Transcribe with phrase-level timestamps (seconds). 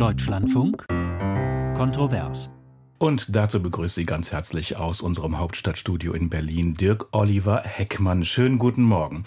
[0.00, 0.86] Deutschlandfunk
[1.76, 2.48] Kontrovers.
[3.02, 8.26] Und dazu begrüßt Sie ganz herzlich aus unserem Hauptstadtstudio in Berlin Dirk Oliver Heckmann.
[8.26, 9.24] Schönen guten Morgen.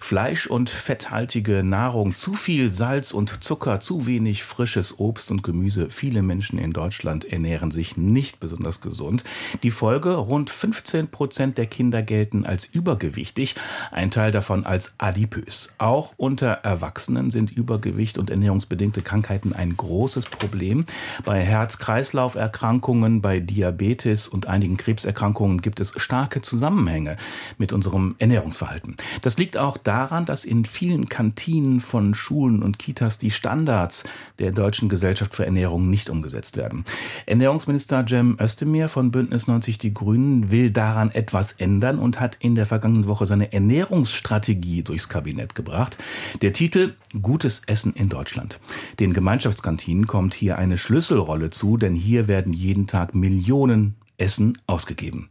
[0.00, 5.90] Fleisch- und fetthaltige Nahrung, zu viel Salz und Zucker, zu wenig frisches Obst und Gemüse.
[5.90, 9.24] Viele Menschen in Deutschland ernähren sich nicht besonders gesund.
[9.64, 13.56] Die Folge, rund 15 Prozent der Kinder gelten als übergewichtig,
[13.90, 15.74] ein Teil davon als adipös.
[15.78, 20.84] Auch unter Erwachsenen sind Übergewicht und ernährungsbedingte Krankheiten ein großes Problem.
[21.24, 27.16] Bei Herz-Kreislauf-Erkrankungen Erkrankungen, bei Diabetes und einigen Krebserkrankungen gibt es starke Zusammenhänge
[27.56, 28.96] mit unserem Ernährungsverhalten.
[29.22, 34.04] Das liegt auch daran, dass in vielen Kantinen von Schulen und Kitas die Standards
[34.38, 36.84] der Deutschen Gesellschaft für Ernährung nicht umgesetzt werden.
[37.26, 42.54] Ernährungsminister Cem Özdemir von Bündnis 90 Die Grünen will daran etwas ändern und hat in
[42.54, 45.98] der vergangenen Woche seine Ernährungsstrategie durchs Kabinett gebracht.
[46.42, 48.60] Der Titel Gutes Essen in Deutschland.
[49.00, 54.58] Den Gemeinschaftskantinen kommt hier eine Schlüsselrolle zu, denn hier werden jeden Tag Tag Millionen Essen
[54.66, 55.30] ausgegeben.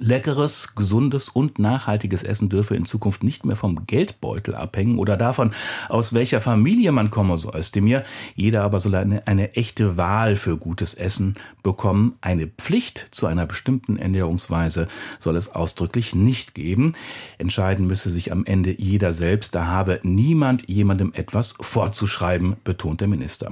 [0.00, 5.50] Leckeres, gesundes und nachhaltiges Essen dürfe in Zukunft nicht mehr vom Geldbeutel abhängen oder davon,
[5.88, 8.04] aus welcher Familie man komme, so ist mir.
[8.36, 12.14] Jeder aber soll eine, eine echte Wahl für gutes Essen bekommen.
[12.20, 14.86] Eine Pflicht zu einer bestimmten Ernährungsweise
[15.18, 16.92] soll es ausdrücklich nicht geben.
[17.36, 19.54] Entscheiden müsse sich am Ende jeder selbst.
[19.54, 23.50] Da habe niemand jemandem etwas vorzuschreiben, betont der Minister.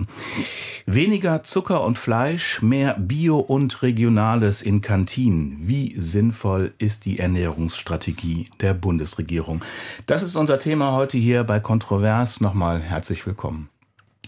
[0.87, 5.57] Weniger Zucker und Fleisch, mehr Bio und Regionales in Kantinen.
[5.61, 9.65] Wie sinnvoll sinnvoll ist die Ernährungsstrategie der Bundesregierung?
[10.07, 12.43] Das ist unser Thema heute hier bei Kontrovers.
[12.43, 13.71] Nochmal herzlich willkommen.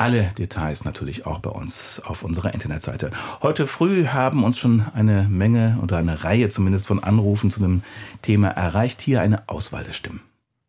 [0.00, 3.10] Alle Details natürlich auch bei uns auf unserer Internetseite.
[3.42, 7.82] Heute früh haben uns schon eine Menge oder eine Reihe zumindest von Anrufen zu dem
[8.22, 9.02] Thema erreicht.
[9.02, 10.22] Hier eine Auswahl der Stimmen.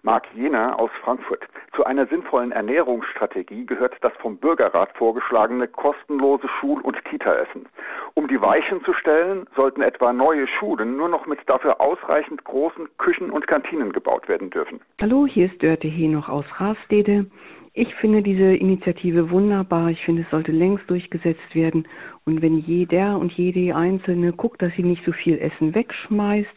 [0.04, 1.48] Marc Jena aus Frankfurt.
[1.74, 7.70] Zu einer sinnvollen Ernährungsstrategie gehört das vom Bürgerrat vorgeschlagene kostenlose Schul- und Kita-Essen.
[8.16, 12.90] Um die Weichen zu stellen, sollten etwa neue Schulen nur noch mit dafür ausreichend großen
[12.98, 14.82] Küchen und Kantinen gebaut werden dürfen.
[15.00, 17.28] Hallo, hier ist Dörte Henoch aus Rastede.
[17.74, 19.92] Ich finde diese Initiative wunderbar.
[19.92, 21.88] Ich finde, es sollte längst durchgesetzt werden.
[22.26, 26.50] Und wenn jeder und jede Einzelne guckt, dass sie nicht so viel Essen wegschmeißt,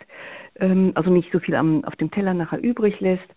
[0.57, 3.29] ähm, also nicht so viel am, auf dem Teller nachher übrig lässt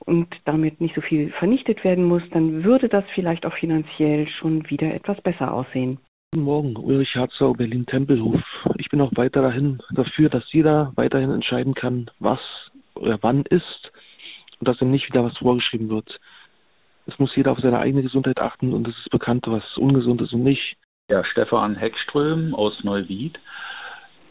[0.00, 4.68] und damit nicht so viel vernichtet werden muss, dann würde das vielleicht auch finanziell schon
[4.68, 5.98] wieder etwas besser aussehen.
[6.32, 8.42] Guten Morgen, Ulrich Herzog, Berlin-Tempelhof.
[8.76, 12.40] Ich bin auch weiterhin dafür, dass jeder weiterhin entscheiden kann, was
[12.96, 13.92] oder wann ist
[14.58, 16.18] und dass ihm nicht wieder was vorgeschrieben wird.
[17.06, 20.32] Es muss jeder auf seine eigene Gesundheit achten und es ist bekannt, was ungesund ist
[20.32, 20.76] und nicht.
[21.10, 23.38] Ja, Stefan Heckström aus Neuwied.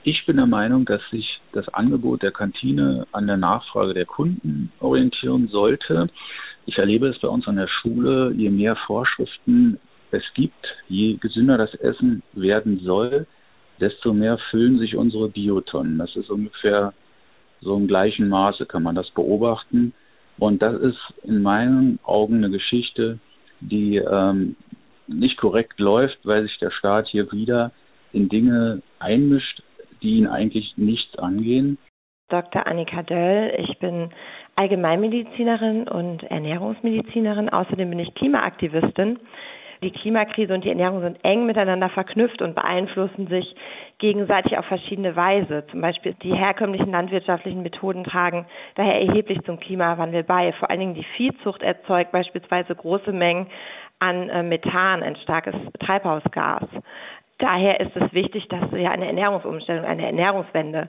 [0.04, 4.72] Ich bin der Meinung, dass sich das Angebot der Kantine an der Nachfrage der Kunden
[4.80, 6.10] orientieren sollte.
[6.66, 9.80] Ich erlebe es bei uns an der Schule, je mehr Vorschriften
[10.12, 13.28] es gibt, je gesünder das Essen werden soll,
[13.80, 15.98] desto mehr füllen sich unsere Biotonnen.
[15.98, 16.94] Das ist ungefähr
[17.62, 19.94] so im gleichen Maße, kann man das beobachten.
[20.40, 23.20] Und das ist in meinen Augen eine Geschichte,
[23.60, 24.56] die ähm,
[25.08, 27.72] nicht korrekt läuft, weil sich der Staat hier wieder
[28.12, 29.64] in Dinge einmischt,
[30.02, 31.78] die ihn eigentlich nichts angehen.
[32.30, 32.66] Dr.
[32.66, 34.10] Annika Döll, ich bin
[34.56, 37.50] Allgemeinmedizinerin und Ernährungsmedizinerin.
[37.50, 39.20] Außerdem bin ich Klimaaktivistin.
[39.84, 43.54] Die Klimakrise und die Ernährung sind eng miteinander verknüpft und beeinflussen sich
[43.98, 45.66] gegenseitig auf verschiedene Weise.
[45.72, 48.46] Zum Beispiel die herkömmlichen landwirtschaftlichen Methoden tragen
[48.76, 50.54] daher erheblich zum Klimawandel bei.
[50.54, 53.48] Vor allen Dingen die Viehzucht erzeugt beispielsweise große Mengen
[54.00, 56.64] an äh, Methan, ein starkes Treibhausgas.
[57.40, 60.88] Daher ist es wichtig, dass wir eine Ernährungsumstellung, eine Ernährungswende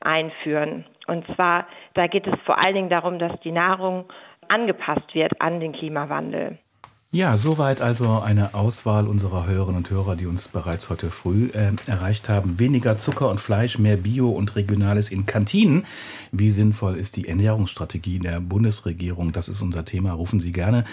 [0.00, 0.84] einführen.
[1.06, 4.04] Und zwar, da geht es vor allen Dingen darum, dass die Nahrung
[4.48, 6.58] angepasst wird an den Klimawandel.
[7.14, 11.70] Ja, soweit also eine Auswahl unserer Hörerinnen und Hörer, die uns bereits heute früh äh,
[11.86, 12.58] erreicht haben.
[12.58, 15.86] Weniger Zucker und Fleisch, mehr Bio und Regionales in Kantinen.
[16.32, 19.30] Wie sinnvoll ist die Ernährungsstrategie der Bundesregierung?
[19.30, 20.10] Das ist unser Thema.
[20.10, 20.84] Rufen Sie gerne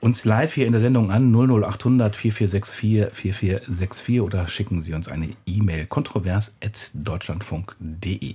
[0.00, 5.30] uns live hier in der Sendung an 00800 4464 4464 oder schicken Sie uns eine
[5.46, 8.34] E-Mail kontrovers@deutschlandfunk.de.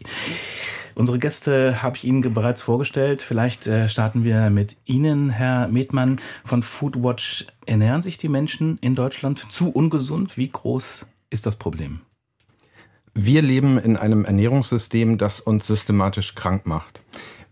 [0.96, 3.22] Unsere Gäste habe ich Ihnen bereits vorgestellt.
[3.22, 7.35] Vielleicht äh, starten wir mit Ihnen, Herr Medmann von Foodwatch.
[7.66, 10.38] Ernähren sich die Menschen in Deutschland zu ungesund?
[10.38, 12.02] Wie groß ist das Problem?
[13.14, 17.02] Wir leben in einem Ernährungssystem, das uns systematisch krank macht.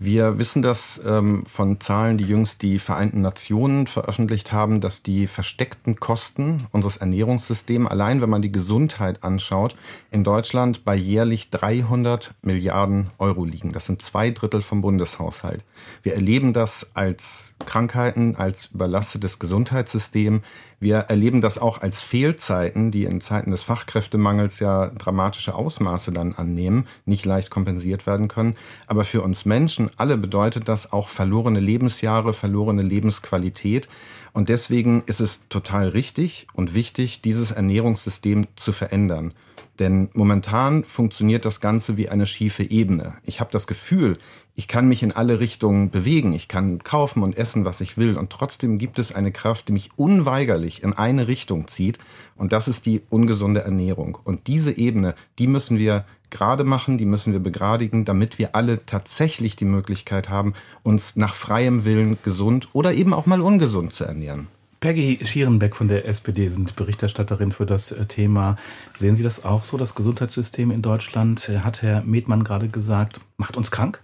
[0.06, 5.28] Wir wissen das ähm, von Zahlen, die jüngst die Vereinten Nationen veröffentlicht haben, dass die
[5.28, 9.78] versteckten Kosten unseres Ernährungssystems, allein wenn man die Gesundheit anschaut,
[10.12, 13.72] in Deutschland bei jährlich 300 Milliarden Euro liegen.
[13.72, 15.64] Das sind zwei Drittel vom Bundeshaushalt.
[16.02, 20.42] Wir erleben das als Krankheiten, als überlastetes Gesundheitssystem.
[20.84, 26.34] Wir erleben das auch als Fehlzeiten, die in Zeiten des Fachkräftemangels ja dramatische Ausmaße dann
[26.34, 28.58] annehmen, nicht leicht kompensiert werden können.
[28.86, 33.88] Aber für uns Menschen alle bedeutet das auch verlorene Lebensjahre, verlorene Lebensqualität.
[34.34, 39.34] Und deswegen ist es total richtig und wichtig, dieses Ernährungssystem zu verändern.
[39.80, 43.16] Denn momentan funktioniert das Ganze wie eine schiefe Ebene.
[43.24, 44.18] Ich habe das Gefühl,
[44.56, 48.18] ich kann mich in alle Richtungen bewegen, ich kann kaufen und essen, was ich will,
[48.18, 51.98] und trotzdem gibt es eine Kraft, die mich unweigerlich in eine Richtung zieht,
[52.36, 54.18] und das ist die ungesunde Ernährung.
[54.24, 58.86] Und diese Ebene, die müssen wir gerade machen, die müssen wir begradigen, damit wir alle
[58.86, 60.54] tatsächlich die Möglichkeit haben,
[60.84, 64.48] uns nach freiem Willen gesund oder eben auch mal ungesund zu ernähren.
[64.84, 68.58] Peggy Schierenbeck von der SPD sind Berichterstatterin für das äh, Thema.
[68.94, 69.78] Sehen Sie das auch so?
[69.78, 74.03] Das Gesundheitssystem in Deutschland, äh, hat Herr Medmann gerade gesagt, macht uns krank?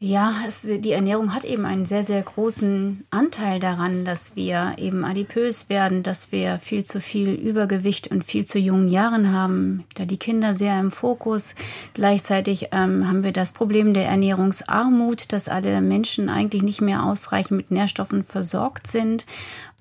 [0.00, 5.04] Ja, es, die Ernährung hat eben einen sehr, sehr großen Anteil daran, dass wir eben
[5.04, 9.84] adipös werden, dass wir viel zu viel Übergewicht und viel zu jungen Jahren haben.
[9.94, 11.54] Da die Kinder sehr im Fokus.
[11.94, 17.56] Gleichzeitig ähm, haben wir das Problem der Ernährungsarmut, dass alle Menschen eigentlich nicht mehr ausreichend
[17.56, 19.24] mit Nährstoffen versorgt sind.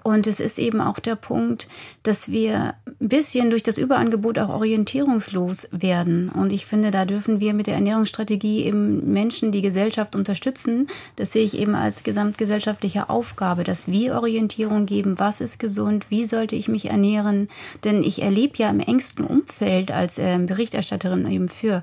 [0.03, 1.67] Und es ist eben auch der Punkt,
[2.03, 6.29] dass wir ein bisschen durch das Überangebot auch orientierungslos werden.
[6.29, 10.87] Und ich finde, da dürfen wir mit der Ernährungsstrategie eben Menschen, die Gesellschaft unterstützen.
[11.15, 16.25] Das sehe ich eben als gesamtgesellschaftliche Aufgabe, dass wir Orientierung geben, was ist gesund, wie
[16.25, 17.47] sollte ich mich ernähren.
[17.85, 21.81] Denn ich erlebe ja im engsten Umfeld als äh, Berichterstatterin eben für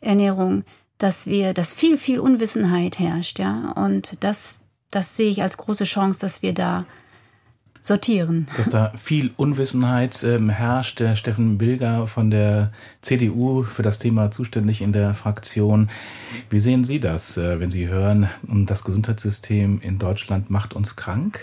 [0.00, 0.64] Ernährung,
[0.96, 3.72] dass wir, dass viel, viel Unwissenheit herrscht, ja.
[3.72, 4.60] Und das,
[4.90, 6.86] das sehe ich als große Chance, dass wir da
[7.82, 8.46] sortieren.
[8.56, 11.00] Dass da viel Unwissenheit ähm, herrscht.
[11.00, 12.72] Der Steffen Bilger von der
[13.02, 15.90] CDU für das Thema zuständig in der Fraktion.
[16.48, 21.40] Wie sehen Sie das, äh, wenn Sie hören, das Gesundheitssystem in Deutschland macht uns krank?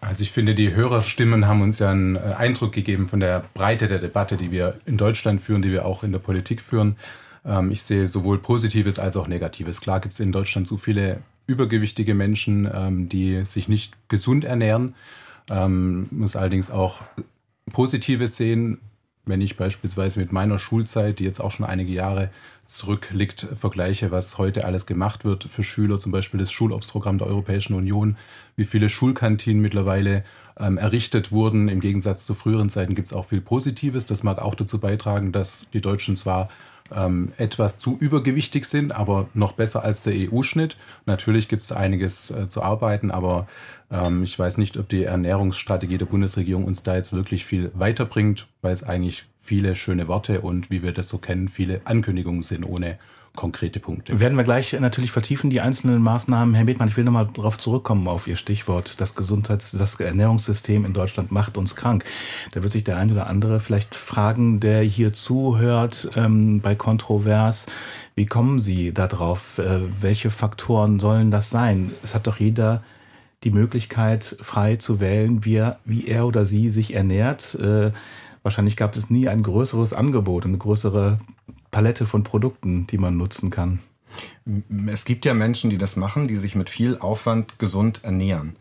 [0.00, 3.86] Also ich finde, die Hörerstimmen haben uns ja einen äh, Eindruck gegeben von der Breite
[3.86, 6.96] der Debatte, die wir in Deutschland führen, die wir auch in der Politik führen.
[7.44, 9.80] Ähm, ich sehe sowohl Positives als auch Negatives.
[9.80, 14.94] Klar gibt es in Deutschland so viele übergewichtige Menschen, ähm, die sich nicht gesund ernähren.
[15.48, 17.02] Ähm, muss allerdings auch
[17.72, 18.80] Positives sehen.
[19.26, 22.30] Wenn ich beispielsweise mit meiner Schulzeit, die jetzt auch schon einige Jahre
[22.66, 27.74] zurückliegt, vergleiche, was heute alles gemacht wird für Schüler, zum Beispiel das Schulobstprogramm der Europäischen
[27.74, 28.16] Union,
[28.56, 30.24] wie viele Schulkantinen mittlerweile
[30.58, 31.68] ähm, errichtet wurden.
[31.68, 34.06] Im Gegensatz zu früheren Zeiten gibt es auch viel Positives.
[34.06, 36.48] Das mag auch dazu beitragen, dass die Deutschen zwar
[36.94, 40.76] ähm, etwas zu übergewichtig sind, aber noch besser als der EU-Schnitt.
[41.06, 43.46] Natürlich gibt es einiges äh, zu arbeiten, aber
[43.90, 48.46] ähm, ich weiß nicht, ob die Ernährungsstrategie der Bundesregierung uns da jetzt wirklich viel weiterbringt,
[48.62, 52.64] weil es eigentlich viele schöne Worte und wie wir das so kennen, viele Ankündigungen sind
[52.64, 52.98] ohne
[53.36, 54.18] konkrete Punkte.
[54.18, 56.54] Werden wir gleich natürlich vertiefen, die einzelnen Maßnahmen.
[56.54, 59.00] Herr Bethmann, ich will nochmal darauf zurückkommen, auf Ihr Stichwort.
[59.00, 62.04] Das Gesundheits-, das Ernährungssystem in Deutschland macht uns krank.
[62.52, 67.66] Da wird sich der ein oder andere vielleicht fragen, der hier zuhört, ähm, bei Kontrovers.
[68.14, 69.58] Wie kommen Sie darauf?
[69.58, 71.92] Äh, welche Faktoren sollen das sein?
[72.02, 72.82] Es hat doch jeder
[73.44, 77.54] die Möglichkeit, frei zu wählen, wie er, wie er oder sie sich ernährt.
[77.54, 77.92] Äh,
[78.42, 81.18] wahrscheinlich gab es nie ein größeres Angebot, eine größere
[81.70, 83.80] Palette von Produkten, die man nutzen kann.
[84.92, 88.56] Es gibt ja Menschen, die das machen, die sich mit viel Aufwand gesund ernähren.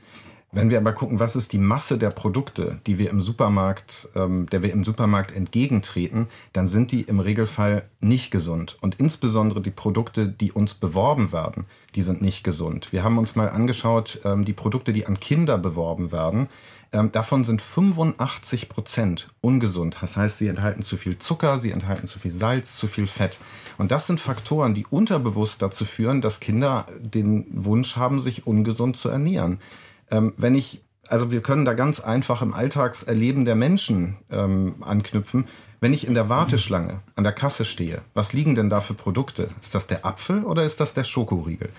[0.52, 4.48] Wenn wir aber gucken, was ist die Masse der Produkte, die wir im Supermarkt, ähm,
[4.48, 8.76] der wir im Supermarkt entgegentreten, dann sind die im Regelfall nicht gesund.
[8.82, 12.92] Und insbesondere die Produkte, die uns beworben werden, die sind nicht gesund.
[12.92, 16.50] Wir haben uns mal angeschaut, ähm, die Produkte, die an Kinder beworben werden,
[16.92, 19.98] ähm, davon sind 85 Prozent ungesund.
[20.02, 23.40] Das heißt, sie enthalten zu viel Zucker, sie enthalten zu viel Salz, zu viel Fett.
[23.78, 28.98] Und das sind Faktoren, die unterbewusst dazu führen, dass Kinder den Wunsch haben, sich ungesund
[28.98, 29.60] zu ernähren.
[30.10, 35.48] Ähm, wenn ich, also wir können da ganz einfach im Alltagserleben der Menschen ähm, anknüpfen.
[35.82, 39.50] Wenn ich in der Warteschlange an der Kasse stehe, was liegen denn da für Produkte?
[39.62, 41.70] Ist das der Apfel oder ist das der Schokoriegel?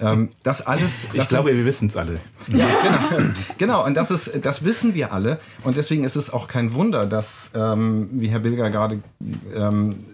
[0.00, 1.06] Ähm, das alles.
[1.12, 2.20] Das ich glaube, sind, wir wissen es alle.
[2.48, 3.30] Ja, genau.
[3.58, 3.86] genau.
[3.86, 5.38] Und das ist, das wissen wir alle.
[5.62, 9.00] Und deswegen ist es auch kein Wunder, dass, ähm, wie Herr Bilger gerade
[9.54, 10.04] ähm,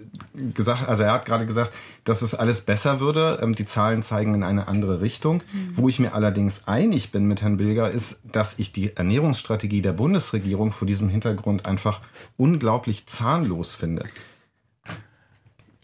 [0.54, 1.72] gesagt, also er hat gerade gesagt,
[2.04, 3.40] dass es alles besser würde.
[3.42, 5.42] Ähm, die Zahlen zeigen in eine andere Richtung.
[5.52, 5.76] Mhm.
[5.76, 9.92] Wo ich mir allerdings einig bin mit Herrn Bilger, ist, dass ich die Ernährungsstrategie der
[9.92, 12.00] Bundesregierung vor diesem Hintergrund einfach
[12.36, 14.04] unglaublich zahnlos finde.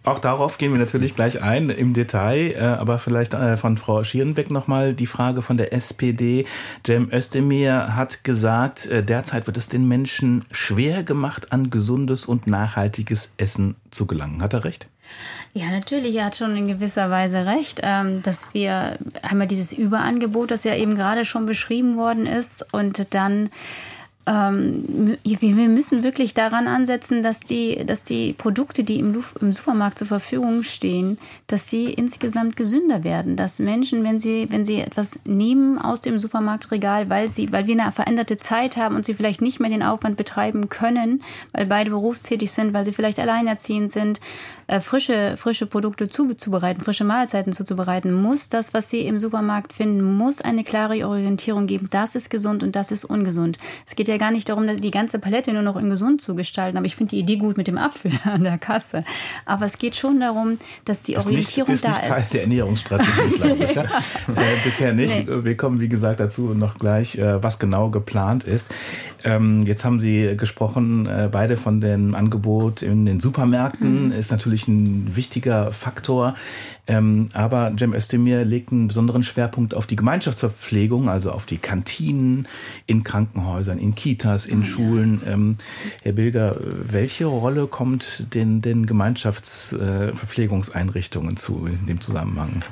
[0.09, 4.03] Auch darauf gehen wir natürlich gleich ein im Detail, äh, aber vielleicht äh, von Frau
[4.03, 6.47] Schierenbeck nochmal die Frage von der SPD.
[6.87, 12.47] Cem Özdemir hat gesagt, äh, derzeit wird es den Menschen schwer gemacht, an gesundes und
[12.47, 14.41] nachhaltiges Essen zu gelangen.
[14.41, 14.88] Hat er recht?
[15.53, 20.50] Ja, natürlich, er hat schon in gewisser Weise recht, ähm, dass wir einmal dieses Überangebot,
[20.50, 23.50] das ja eben gerade schon beschrieben worden ist, und dann
[24.28, 29.99] ähm, wir müssen wirklich daran ansetzen, dass die, dass die Produkte, die im, im Supermarkt
[29.99, 33.37] zur Verfügung stehen, dass die insgesamt gesünder werden.
[33.37, 37.80] Dass Menschen, wenn sie, wenn sie etwas nehmen aus dem Supermarktregal, weil sie, weil wir
[37.80, 41.90] eine veränderte Zeit haben und sie vielleicht nicht mehr den Aufwand betreiben können, weil beide
[41.90, 44.20] berufstätig sind, weil sie vielleicht alleinerziehend sind,
[44.68, 50.02] äh, frische, frische Produkte zuzubereiten, frische Mahlzeiten zuzubereiten, muss das, was sie im Supermarkt finden,
[50.02, 51.88] muss eine klare Orientierung geben.
[51.90, 53.56] Das ist gesund und das ist ungesund.
[53.87, 56.76] Es geht ja gar nicht darum, die ganze Palette nur noch in gesund zu gestalten,
[56.76, 59.04] aber ich finde die Idee gut mit dem Apfel an der Kasse.
[59.46, 62.34] Aber es geht schon darum, dass die Orientierung ist nicht, ist da nicht Teil ist.
[62.34, 63.84] der Ernährungsstrategie, ich, ja.
[63.84, 63.88] äh,
[64.64, 65.28] bisher nicht.
[65.28, 65.44] Nee.
[65.44, 68.68] Wir kommen, wie gesagt, dazu noch gleich, äh, was genau geplant ist.
[69.25, 74.12] Ähm, jetzt haben Sie gesprochen, äh, beide von dem Angebot in den Supermärkten, mhm.
[74.12, 76.35] ist natürlich ein wichtiger Faktor.
[76.87, 82.49] Ähm, aber Cem Özdemir legt einen besonderen Schwerpunkt auf die Gemeinschaftsverpflegung, also auf die Kantinen
[82.87, 85.21] in Krankenhäusern, in Kitas, in oh, Schulen.
[85.27, 85.59] Ähm,
[86.03, 92.62] Herr Bilger, welche Rolle kommt den, den Gemeinschaftsverpflegungseinrichtungen äh, zu in dem Zusammenhang?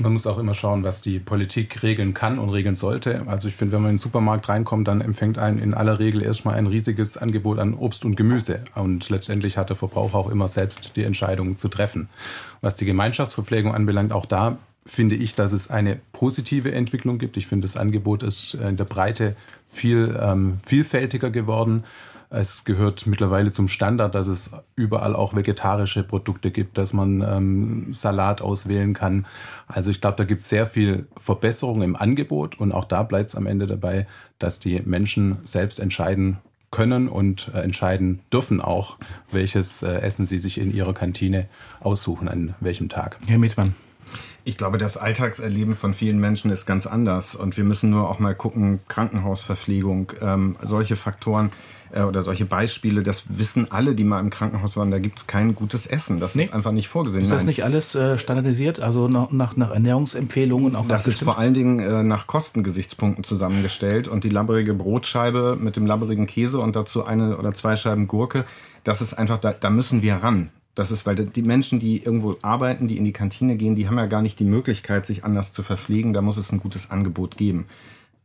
[0.00, 3.24] Man muss auch immer schauen, was die Politik regeln kann und regeln sollte.
[3.26, 6.22] Also ich finde, wenn man in den Supermarkt reinkommt, dann empfängt einen in aller Regel
[6.22, 8.60] erstmal ein riesiges Angebot an Obst und Gemüse.
[8.76, 12.08] Und letztendlich hat der Verbraucher auch immer selbst die Entscheidung zu treffen.
[12.60, 17.36] Was die Gemeinschaftsverpflegung anbelangt, auch da finde ich, dass es eine positive Entwicklung gibt.
[17.36, 19.36] Ich finde, das Angebot ist in der Breite
[19.68, 21.84] viel ähm, vielfältiger geworden.
[22.30, 27.92] Es gehört mittlerweile zum Standard, dass es überall auch vegetarische Produkte gibt, dass man ähm,
[27.92, 29.26] Salat auswählen kann.
[29.66, 33.30] Also ich glaube, da gibt es sehr viel Verbesserung im Angebot und auch da bleibt
[33.30, 34.06] es am Ende dabei,
[34.38, 36.36] dass die Menschen selbst entscheiden
[36.70, 38.98] können und äh, entscheiden dürfen auch,
[39.32, 41.46] welches äh, Essen sie sich in ihrer Kantine
[41.80, 43.16] aussuchen, an welchem Tag.
[43.26, 43.74] Herr Mietmann.
[44.44, 47.34] Ich glaube, das Alltagserleben von vielen Menschen ist ganz anders.
[47.34, 51.52] Und wir müssen nur auch mal gucken, Krankenhausverpflegung, ähm, solche Faktoren
[51.92, 55.26] äh, oder solche Beispiele, das wissen alle, die mal im Krankenhaus waren, da gibt es
[55.26, 56.20] kein gutes Essen.
[56.20, 56.44] Das nee.
[56.44, 57.22] ist einfach nicht vorgesehen.
[57.22, 57.48] Ist das Nein.
[57.48, 61.78] nicht alles äh, standardisiert, also nach, nach, nach Ernährungsempfehlungen auch Das ist vor allen Dingen
[61.80, 67.36] äh, nach Kostengesichtspunkten zusammengestellt und die labbrige Brotscheibe mit dem labbrigen Käse und dazu eine
[67.36, 68.44] oder zwei Scheiben Gurke,
[68.84, 70.50] das ist einfach, da, da müssen wir ran.
[70.78, 73.98] Das ist, weil die Menschen, die irgendwo arbeiten, die in die Kantine gehen, die haben
[73.98, 76.12] ja gar nicht die Möglichkeit, sich anders zu verpflegen.
[76.12, 77.66] Da muss es ein gutes Angebot geben.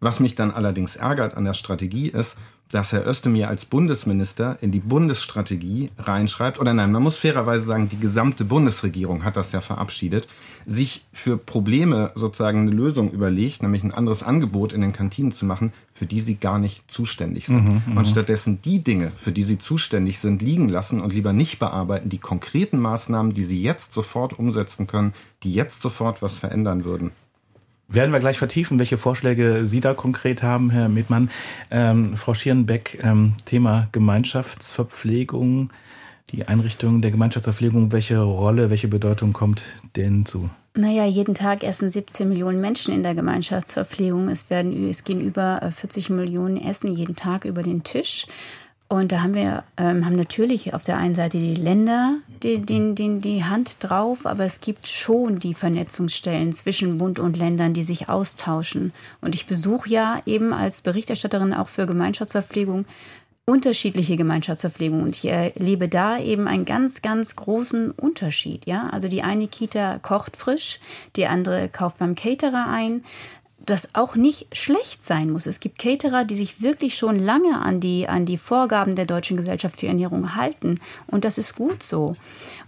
[0.04, 2.38] Was mich dann allerdings ärgert an der Strategie ist,
[2.70, 7.88] dass Herr Özdemir als Bundesminister in die Bundesstrategie reinschreibt, oder nein, man muss fairerweise sagen,
[7.88, 10.28] die gesamte Bundesregierung hat das ja verabschiedet,
[10.66, 15.46] sich für Probleme sozusagen eine Lösung überlegt, nämlich ein anderes Angebot in den Kantinen zu
[15.46, 17.64] machen, für die sie gar nicht zuständig sind.
[17.64, 17.98] Mhm, mhm.
[17.98, 22.10] und stattdessen die Dinge, für die sie zuständig sind, liegen lassen und lieber nicht bearbeiten,
[22.10, 27.12] die konkreten Maßnahmen, die sie jetzt sofort umsetzen können, die jetzt sofort was verändern würden.
[27.88, 31.30] Werden wir gleich vertiefen, welche Vorschläge Sie da konkret haben, Herr Medmann.
[31.70, 35.70] Ähm, Frau Schierenbeck, ähm, Thema Gemeinschaftsverpflegung,
[36.32, 39.62] die Einrichtung der Gemeinschaftsverpflegung, welche Rolle, welche Bedeutung kommt
[39.96, 40.50] denen zu?
[40.76, 44.28] Naja, jeden Tag essen 17 Millionen Menschen in der Gemeinschaftsverpflegung.
[44.30, 48.26] Es, werden, es gehen über 40 Millionen Essen jeden Tag über den Tisch.
[48.94, 52.94] Und da haben wir ähm, haben natürlich auf der einen Seite die Länder die, die,
[52.94, 57.84] die, die Hand drauf, aber es gibt schon die Vernetzungsstellen zwischen Bund und Ländern, die
[57.84, 58.94] sich austauschen.
[59.20, 62.86] Und ich besuche ja eben als Berichterstatterin auch für Gemeinschaftsverpflegung
[63.46, 68.68] unterschiedliche Gemeinschaftsverpflegung und ich erlebe da eben einen ganz, ganz großen Unterschied.
[68.68, 70.80] Ja, also die eine Kita kocht frisch,
[71.16, 73.04] die andere kauft beim Caterer ein
[73.66, 75.46] das auch nicht schlecht sein muss.
[75.46, 79.38] Es gibt Caterer, die sich wirklich schon lange an die, an die Vorgaben der Deutschen
[79.38, 80.80] Gesellschaft für Ernährung halten.
[81.08, 82.16] Und das ist gut so.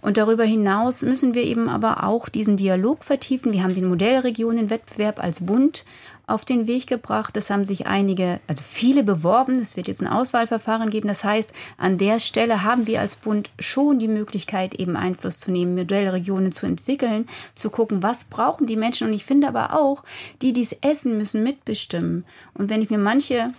[0.01, 3.51] Und darüber hinaus müssen wir eben aber auch diesen Dialog vertiefen.
[3.51, 5.83] Wir haben den Modellregionenwettbewerb als Bund
[6.27, 7.37] auf den Weg gebracht.
[7.37, 9.55] Es haben sich einige, also viele beworben.
[9.59, 11.07] Es wird jetzt ein Auswahlverfahren geben.
[11.07, 15.51] Das heißt, an der Stelle haben wir als Bund schon die Möglichkeit, eben Einfluss zu
[15.51, 19.07] nehmen, Modellregionen zu entwickeln, zu gucken, was brauchen die Menschen.
[19.07, 20.03] Und ich finde aber auch,
[20.41, 22.25] die, die es essen, müssen mitbestimmen.
[22.53, 23.53] Und wenn ich mir manche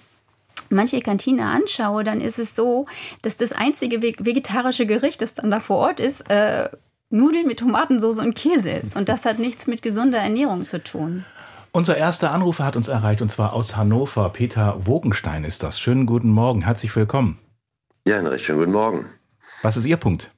[0.69, 2.87] manche Kantine anschaue, dann ist es so,
[3.23, 6.69] dass das einzige vegetarische Gericht, das dann da vor Ort ist, äh,
[7.11, 8.97] Nudeln mit Tomatensauce und Käse ist.
[8.97, 11.25] Und das hat nichts mit gesunder Ernährung zu tun.
[11.76, 14.30] Unser erster Anrufer hat uns erreicht und zwar aus Hannover.
[14.30, 15.78] Peter Wogenstein ist das.
[15.78, 17.38] Schönen guten Morgen, herzlich willkommen.
[18.09, 19.04] Ja, einen recht schönen guten Morgen.
[19.61, 20.33] Was ist Ihr Punkt?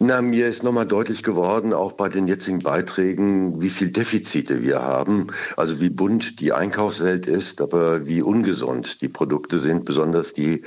[0.00, 4.80] Na, mir ist nochmal deutlich geworden, auch bei den jetzigen Beiträgen, wie viel Defizite wir
[4.80, 5.26] haben.
[5.56, 10.62] Also wie bunt die Einkaufswelt ist, aber wie ungesund die Produkte sind, besonders die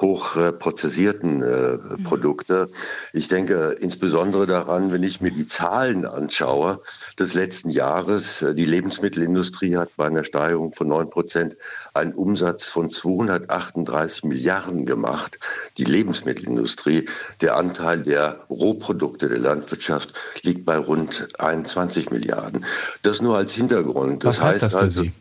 [0.00, 2.04] hochprozessierten äh, mhm.
[2.04, 2.70] Produkte.
[3.12, 6.80] Ich denke insbesondere daran, wenn ich mir die Zahlen anschaue
[7.18, 8.44] des letzten Jahres.
[8.56, 11.56] Die Lebensmittelindustrie hat bei einer Steigerung von 9 Prozent
[11.94, 15.40] einen Umsatz von 238 Milliarden gemacht.
[15.78, 17.08] Die Lebensmittelindustrie,
[17.40, 22.64] der Anteil der Rohprodukte der Landwirtschaft liegt bei rund 21 Milliarden.
[23.02, 24.24] Das nur als Hintergrund.
[24.24, 25.12] Das Was heißt, heißt das für also, Sie?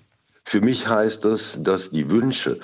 [0.48, 2.58] Für mich heißt das, dass die Wünsche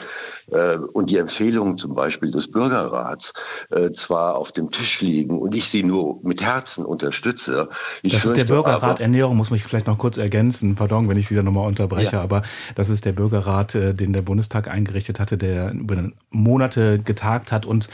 [0.52, 3.34] äh, und die Empfehlungen zum Beispiel des Bürgerrats
[3.72, 7.68] äh, zwar auf dem Tisch liegen und ich sie nur mit Herzen unterstütze.
[8.02, 10.76] Ich das ist der Bürgerrat aber, Ernährung, muss mich vielleicht noch kurz ergänzen.
[10.76, 12.22] Pardon, wenn ich Sie da nochmal unterbreche, ja.
[12.22, 12.44] aber
[12.76, 17.66] das ist der Bürgerrat, äh, den der Bundestag eingerichtet hatte, der über Monate getagt hat
[17.66, 17.90] und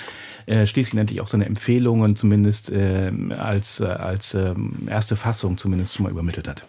[0.46, 4.54] äh, schließlich endlich auch seine Empfehlungen zumindest äh, als, äh, als äh,
[4.86, 6.64] erste Fassung zumindest schon mal übermittelt hat.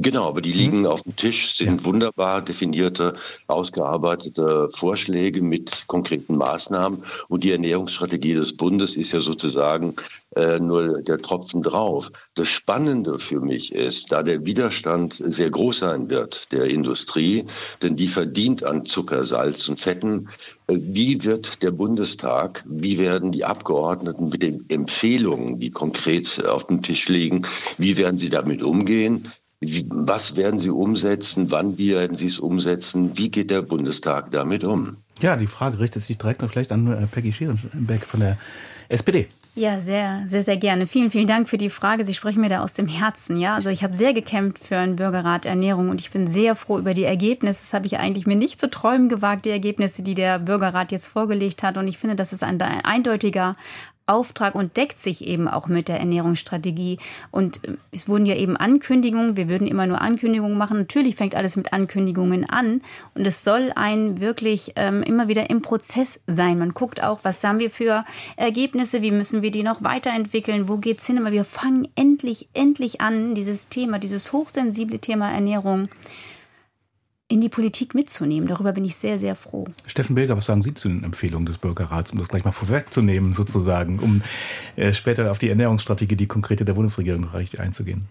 [0.00, 0.58] Genau, aber die mhm.
[0.58, 0.86] liegen mhm.
[0.86, 1.84] auf dem Tisch, sind ja.
[1.84, 3.14] wunderbar definierte,
[3.46, 7.02] ausgearbeitete Vorschläge mit konkreten Maßnahmen.
[7.28, 9.94] Und die Ernährungsstrategie des Bundes ist ja sozusagen
[10.34, 12.10] äh, nur der Tropfen drauf.
[12.34, 17.44] Das Spannende für mich ist, da der Widerstand sehr groß sein wird der Industrie,
[17.82, 20.28] denn die verdient an Zucker, Salz und Fetten,
[20.66, 26.66] äh, wie wird der Bundestag, wie werden die Abgeordneten mit den Empfehlungen, die konkret auf
[26.66, 27.46] dem Tisch liegen,
[27.78, 29.28] wie werden sie damit umgehen?
[29.60, 31.50] Was werden Sie umsetzen?
[31.50, 33.16] Wann werden Sie es umsetzen?
[33.16, 34.98] Wie geht der Bundestag damit um?
[35.20, 38.36] Ja, die Frage richtet sich direkt noch vielleicht an äh, Peggy Schierenbeck von der
[38.88, 39.28] SPD.
[39.58, 40.86] Ja, sehr, sehr, sehr gerne.
[40.86, 42.04] Vielen, vielen Dank für die Frage.
[42.04, 43.38] Sie sprechen mir da aus dem Herzen.
[43.38, 46.78] Ja, also ich habe sehr gekämpft für einen Bürgerrat Ernährung und ich bin sehr froh
[46.78, 47.62] über die Ergebnisse.
[47.62, 51.06] Das habe ich eigentlich mir nicht zu träumen gewagt, die Ergebnisse, die der Bürgerrat jetzt
[51.06, 51.78] vorgelegt hat.
[51.78, 53.56] Und ich finde, das ist ein, ein eindeutiger
[54.06, 56.98] Auftrag und deckt sich eben auch mit der Ernährungsstrategie.
[57.30, 60.78] Und äh, es wurden ja eben Ankündigungen, wir würden immer nur Ankündigungen machen.
[60.78, 62.82] Natürlich fängt alles mit Ankündigungen an
[63.14, 66.58] und es soll ein wirklich ähm, immer wieder im Prozess sein.
[66.58, 68.04] Man guckt auch, was haben wir für
[68.36, 71.18] Ergebnisse, wie müssen wir die noch weiterentwickeln, wo geht es hin.
[71.18, 75.88] Aber wir fangen endlich, endlich an, dieses Thema, dieses hochsensible Thema Ernährung
[77.28, 78.48] in die Politik mitzunehmen.
[78.48, 79.66] Darüber bin ich sehr, sehr froh.
[79.86, 83.32] Steffen Bilger, was sagen Sie zu den Empfehlungen des Bürgerrats, um das gleich mal vorwegzunehmen,
[83.32, 84.22] sozusagen, um
[84.76, 88.06] äh, später auf die Ernährungsstrategie, die konkrete der Bundesregierung einzugehen?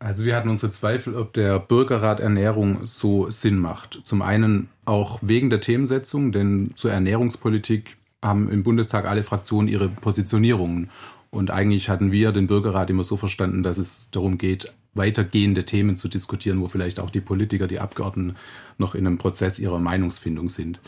[0.00, 4.02] Also wir hatten unsere Zweifel, ob der Bürgerrat Ernährung so Sinn macht.
[4.04, 9.88] Zum einen auch wegen der Themensetzung, denn zur Ernährungspolitik haben im Bundestag alle Fraktionen ihre
[9.88, 10.90] Positionierungen.
[11.34, 15.96] Und eigentlich hatten wir den Bürgerrat immer so verstanden, dass es darum geht, weitergehende Themen
[15.96, 18.36] zu diskutieren, wo vielleicht auch die Politiker, die Abgeordneten
[18.78, 20.80] noch in einem Prozess ihrer Meinungsfindung sind.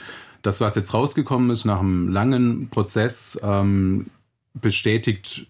[0.42, 4.06] Das, was jetzt rausgekommen ist nach einem langen Prozess, ähm,
[4.54, 5.48] bestätigt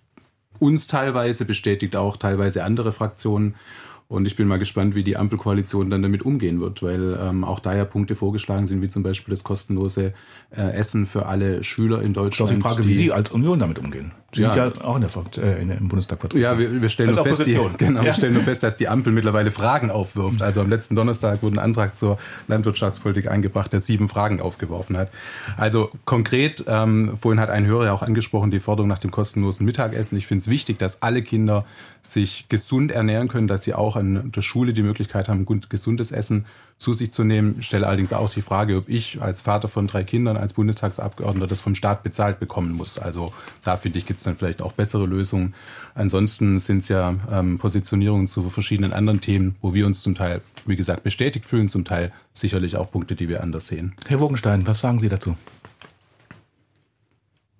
[0.58, 3.54] uns teilweise, bestätigt auch teilweise andere Fraktionen.
[4.08, 7.58] Und ich bin mal gespannt, wie die Ampelkoalition dann damit umgehen wird, weil ähm, auch
[7.58, 10.12] da ja Punkte vorgeschlagen sind, wie zum Beispiel das kostenlose
[10.56, 12.50] äh, Essen für alle Schüler in Deutschland.
[12.50, 14.12] Das ist die Frage, die, wie Sie als Union damit umgehen.
[14.32, 14.52] Sie ja.
[14.52, 16.42] sind ja auch in der, äh, in der, im Bundestag vertreten.
[16.42, 18.06] Ja, wir, wir stellen, nur fest, die, genau, ja.
[18.06, 20.42] wir stellen nur fest, dass die Ampel mittlerweile Fragen aufwirft.
[20.42, 25.10] Also am letzten Donnerstag wurde ein Antrag zur Landwirtschaftspolitik eingebracht, der sieben Fragen aufgeworfen hat.
[25.56, 29.64] Also konkret, ähm, vorhin hat ein Hörer ja auch angesprochen, die Forderung nach dem kostenlosen
[29.64, 30.18] Mittagessen.
[30.18, 31.64] Ich finde es wichtig, dass alle Kinder
[32.02, 36.12] sich gesund ernähren können, dass sie auch auch an der Schule die Möglichkeit haben, gesundes
[36.12, 36.46] Essen
[36.78, 37.56] zu sich zu nehmen.
[37.60, 41.46] Ich stelle allerdings auch die Frage, ob ich als Vater von drei Kindern, als Bundestagsabgeordneter
[41.46, 42.98] das vom Staat bezahlt bekommen muss.
[42.98, 43.32] Also
[43.64, 45.54] da finde ich, gibt es dann vielleicht auch bessere Lösungen.
[45.94, 50.42] Ansonsten sind es ja ähm, Positionierungen zu verschiedenen anderen Themen, wo wir uns zum Teil,
[50.66, 53.94] wie gesagt, bestätigt fühlen, zum Teil sicherlich auch Punkte, die wir anders sehen.
[54.06, 55.36] Herr Wogenstein, was sagen Sie dazu?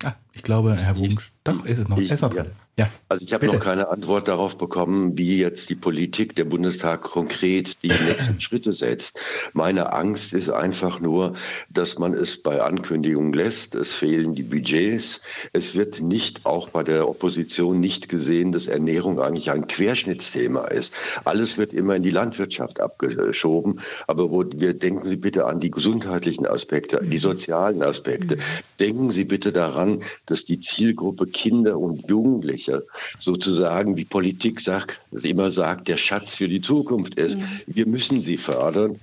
[0.05, 2.35] Ah, ich glaube, Herr Wogenstein, doch, ist es noch, ich, ist noch.
[2.35, 2.45] Ja.
[2.79, 7.01] Ja, also ich habe noch keine Antwort darauf bekommen, wie jetzt die Politik, der Bundestag
[7.01, 9.19] konkret die nächsten Schritte setzt.
[9.55, 11.33] Meine Angst ist einfach nur,
[11.71, 13.75] dass man es bei Ankündigungen lässt.
[13.75, 15.23] Es fehlen die Budgets.
[15.55, 20.93] Es wird nicht auch bei der Opposition nicht gesehen, dass Ernährung eigentlich ein Querschnittsthema ist.
[21.25, 23.81] Alles wird immer in die Landwirtschaft abgeschoben.
[24.07, 28.37] Aber wo, wir denken Sie bitte an die gesundheitlichen Aspekte, die sozialen Aspekte.
[28.81, 32.87] Denken Sie bitte daran, dass die Zielgruppe Kinder und Jugendliche
[33.19, 37.39] sozusagen, wie Politik sagt, immer sagt, der Schatz für die Zukunft ist.
[37.67, 38.99] Wir müssen sie fördern.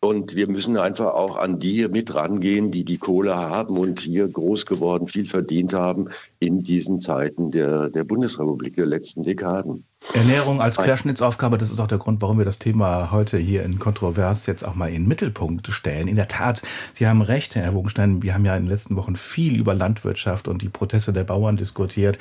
[0.00, 4.28] Und wir müssen einfach auch an die mit rangehen, die die Kohle haben und hier
[4.28, 6.08] groß geworden, viel verdient haben
[6.40, 9.84] in diesen Zeiten der, der Bundesrepublik der letzten Dekaden.
[10.12, 13.78] Ernährung als Querschnittsaufgabe, das ist auch der Grund, warum wir das Thema heute hier in
[13.78, 16.06] Kontrovers jetzt auch mal in den Mittelpunkt stellen.
[16.08, 16.62] In der Tat,
[16.92, 20.46] Sie haben recht, Herr Wogenstein, wir haben ja in den letzten Wochen viel über Landwirtschaft
[20.46, 22.18] und die Proteste der Bauern diskutiert.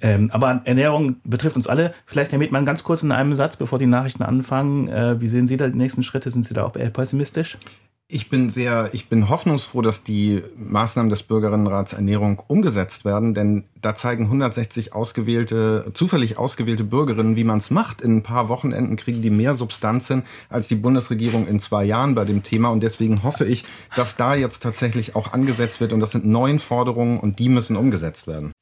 [0.00, 1.92] Ähm, aber Ernährung betrifft uns alle.
[2.06, 4.88] Vielleicht, Herr Mietmann, ganz kurz in einem Satz, bevor die Nachrichten anfangen.
[4.88, 6.30] Äh, wie sehen Sie da die nächsten Schritte?
[6.30, 7.58] Sind Sie da auch eher pessimistisch?
[8.06, 13.64] Ich bin sehr, ich bin hoffnungsfroh, dass die Maßnahmen des Bürgerinnenrats Ernährung umgesetzt werden, denn
[13.80, 18.02] da zeigen 160 ausgewählte, zufällig ausgewählte Bürgerinnen, wie man es macht.
[18.02, 22.14] In ein paar Wochenenden kriegen die mehr Substanz hin als die Bundesregierung in zwei Jahren
[22.14, 22.68] bei dem Thema.
[22.68, 23.64] Und deswegen hoffe ich,
[23.96, 25.94] dass da jetzt tatsächlich auch angesetzt wird.
[25.94, 28.52] Und das sind neun Forderungen und die müssen umgesetzt werden.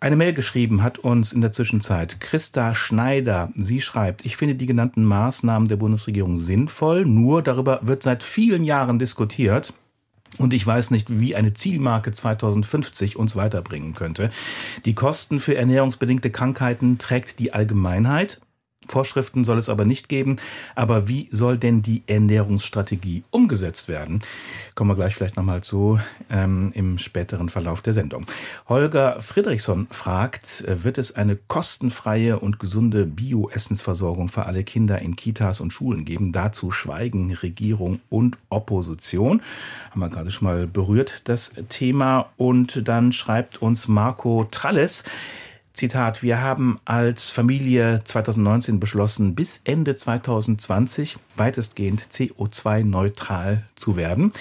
[0.00, 3.50] Eine Mail geschrieben hat uns in der Zwischenzeit Christa Schneider.
[3.56, 8.62] Sie schreibt, ich finde die genannten Maßnahmen der Bundesregierung sinnvoll, nur darüber wird seit vielen
[8.62, 9.72] Jahren diskutiert.
[10.36, 14.30] Und ich weiß nicht, wie eine Zielmarke 2050 uns weiterbringen könnte.
[14.84, 18.40] Die Kosten für ernährungsbedingte Krankheiten trägt die Allgemeinheit.
[18.88, 20.36] Vorschriften soll es aber nicht geben.
[20.74, 24.22] Aber wie soll denn die Ernährungsstrategie umgesetzt werden?
[24.74, 25.98] Kommen wir gleich vielleicht nochmal zu
[26.30, 28.26] ähm, im späteren Verlauf der Sendung.
[28.68, 35.16] Holger Friedrichsson fragt, äh, wird es eine kostenfreie und gesunde Bio-Essensversorgung für alle Kinder in
[35.16, 36.32] Kitas und Schulen geben?
[36.32, 39.42] Dazu schweigen Regierung und Opposition.
[39.90, 42.30] Haben wir gerade schon mal berührt, das Thema.
[42.36, 45.04] Und dann schreibt uns Marco Tralles,
[45.78, 54.32] Zitat, wir haben als Familie 2019 beschlossen, bis Ende 2020 weitestgehend CO2-neutral zu werden.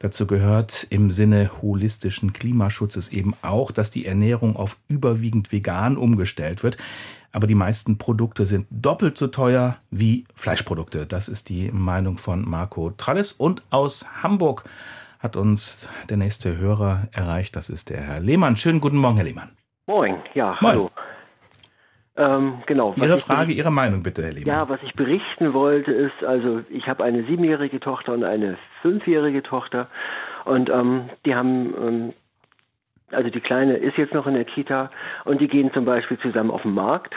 [0.00, 6.62] Dazu gehört im Sinne holistischen Klimaschutzes eben auch, dass die Ernährung auf überwiegend vegan umgestellt
[6.62, 6.76] wird.
[7.32, 11.06] Aber die meisten Produkte sind doppelt so teuer wie Fleischprodukte.
[11.06, 13.32] Das ist die Meinung von Marco Tralles.
[13.32, 14.64] Und aus Hamburg
[15.20, 17.56] hat uns der nächste Hörer erreicht.
[17.56, 18.56] Das ist der Herr Lehmann.
[18.56, 19.48] Schönen guten Morgen, Herr Lehmann.
[19.92, 20.72] Moin, ja, Moin.
[20.72, 20.90] hallo.
[22.16, 22.94] Ähm, genau.
[22.96, 24.48] Ihre Frage, Ihre Meinung bitte, Herr Lehmann.
[24.48, 29.42] Ja, was ich berichten wollte ist, also ich habe eine siebenjährige Tochter und eine fünfjährige
[29.42, 29.88] Tochter
[30.46, 32.12] und ähm, die haben, ähm,
[33.10, 34.88] also die Kleine ist jetzt noch in der Kita
[35.26, 37.14] und die gehen zum Beispiel zusammen auf den Markt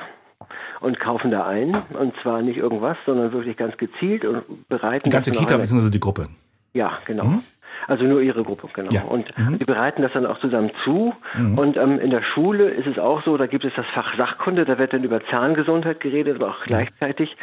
[0.81, 5.05] und kaufen da ein und zwar nicht irgendwas, sondern wirklich ganz gezielt und bereiten.
[5.05, 5.89] Die ganze Kita bzw.
[5.89, 6.27] die Gruppe.
[6.73, 7.23] Ja, genau.
[7.23, 7.43] Mhm.
[7.87, 8.91] Also nur ihre Gruppe, genau.
[8.91, 9.03] Ja.
[9.03, 9.59] Und mhm.
[9.59, 11.13] die bereiten das dann auch zusammen zu.
[11.37, 11.57] Mhm.
[11.57, 14.65] Und ähm, in der Schule ist es auch so, da gibt es das Fach Sachkunde,
[14.65, 17.35] da wird dann über Zahngesundheit geredet, aber auch gleichzeitig,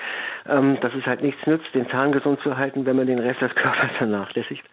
[0.48, 3.40] ähm, dass es halt nichts nützt, den Zahn gesund zu halten, wenn man den Rest
[3.40, 4.64] des Körpers vernachlässigt.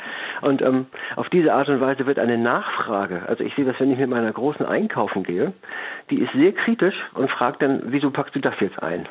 [0.41, 3.91] Und ähm, auf diese Art und Weise wird eine Nachfrage, also ich sehe das, wenn
[3.91, 5.53] ich mit meiner Großen einkaufen gehe,
[6.09, 9.07] die ist sehr kritisch und fragt dann, wieso packst du das jetzt ein?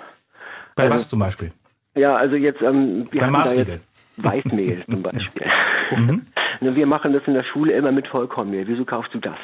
[0.75, 1.53] Bei also, was zum Beispiel?
[1.95, 3.81] Ja, also jetzt, ähm, wir Bei Maßregel.
[4.19, 5.47] Weißmehl zum Beispiel.
[5.95, 6.27] Mhm.
[6.61, 8.67] Wir machen das in der Schule immer mit Vollkornmehl.
[8.67, 9.39] Wieso kaufst du das?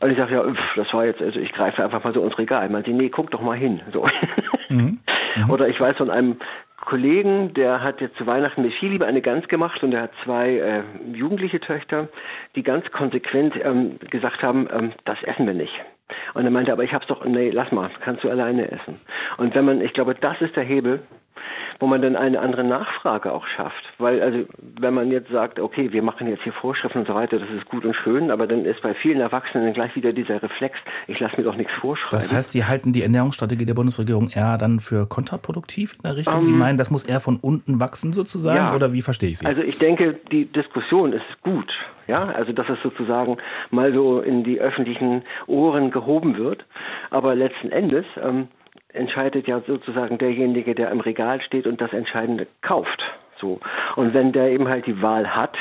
[0.00, 0.44] Und ich sage, ja,
[0.76, 2.68] das war jetzt, also ich greife einfach mal so ins Regal.
[2.68, 3.80] Man sagt, nee, guck doch mal hin.
[3.92, 4.06] So.
[4.68, 4.98] Mhm.
[5.36, 5.50] Mhm.
[5.50, 6.36] Oder ich weiß von einem
[6.84, 10.12] Kollegen, der hat jetzt zu Weihnachten mit viel Liebe eine Gans gemacht und er hat
[10.22, 12.08] zwei äh, jugendliche Töchter,
[12.56, 15.72] die ganz konsequent ähm, gesagt haben, ähm, das essen wir nicht.
[16.34, 19.00] Und er meinte, aber ich hab's doch, nee, lass mal, kannst du alleine essen.
[19.38, 21.00] Und wenn man, ich glaube, das ist der Hebel,
[21.80, 23.82] wo man dann eine andere Nachfrage auch schafft.
[23.98, 24.44] Weil, also,
[24.78, 27.66] wenn man jetzt sagt, okay, wir machen jetzt hier Vorschriften und so weiter, das ist
[27.66, 31.36] gut und schön, aber dann ist bei vielen Erwachsenen gleich wieder dieser Reflex, ich lasse
[31.36, 32.10] mir doch nichts vorschreiben.
[32.10, 36.34] Das heißt, die halten die Ernährungsstrategie der Bundesregierung eher dann für kontraproduktiv in der Richtung?
[36.34, 38.56] Um, Sie ähm, meinen, das muss eher von unten wachsen sozusagen?
[38.56, 39.46] Ja, oder wie verstehe ich Sie?
[39.46, 41.72] Also, ich denke, die Diskussion ist gut.
[42.06, 43.38] Ja, also dass es sozusagen
[43.70, 46.64] mal so in die öffentlichen Ohren gehoben wird.
[47.10, 48.48] Aber letzten Endes ähm,
[48.94, 53.02] entscheidet ja sozusagen derjenige, der im Regal steht und das Entscheidende kauft.
[53.40, 53.60] So.
[53.96, 55.56] Und wenn der eben halt die Wahl hat,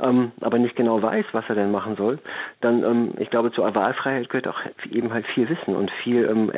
[0.00, 2.18] ähm, aber nicht genau weiß, was er denn machen soll,
[2.60, 6.52] dann, ähm, ich glaube, zur Wahlfreiheit gehört auch eben halt viel Wissen und viel ähm,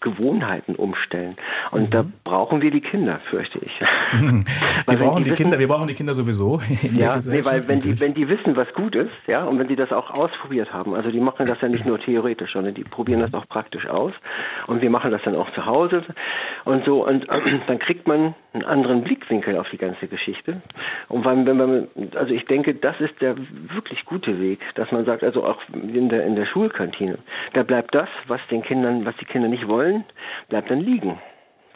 [0.00, 1.36] Gewohnheiten umstellen.
[1.70, 1.90] Und mhm.
[1.90, 3.72] da brauchen wir die Kinder, fürchte ich.
[4.86, 6.60] wir brauchen die, die Kinder, wir brauchen die Kinder sowieso.
[6.94, 9.76] ja, nee, weil wenn die, wenn die wissen, was gut ist, ja, und wenn die
[9.76, 13.20] das auch ausprobiert haben, also die machen das ja nicht nur theoretisch, sondern die probieren
[13.20, 14.12] das auch praktisch aus.
[14.66, 16.02] Und wir machen das dann auch zu Hause
[16.64, 17.06] und so.
[17.06, 20.62] Und äh, dann kriegt man einen anderen Blickwinkel auf die ganze Geschichte.
[21.08, 25.04] Und wenn, wenn man, also ich denke, das ist der wirklich gute Weg, dass man
[25.04, 27.18] sagt, also auch in der, in der Schulkantine,
[27.54, 30.04] da bleibt das, was den Kindern, was die Kinder nicht wollen, wollen,
[30.48, 31.18] bleibt dann liegen.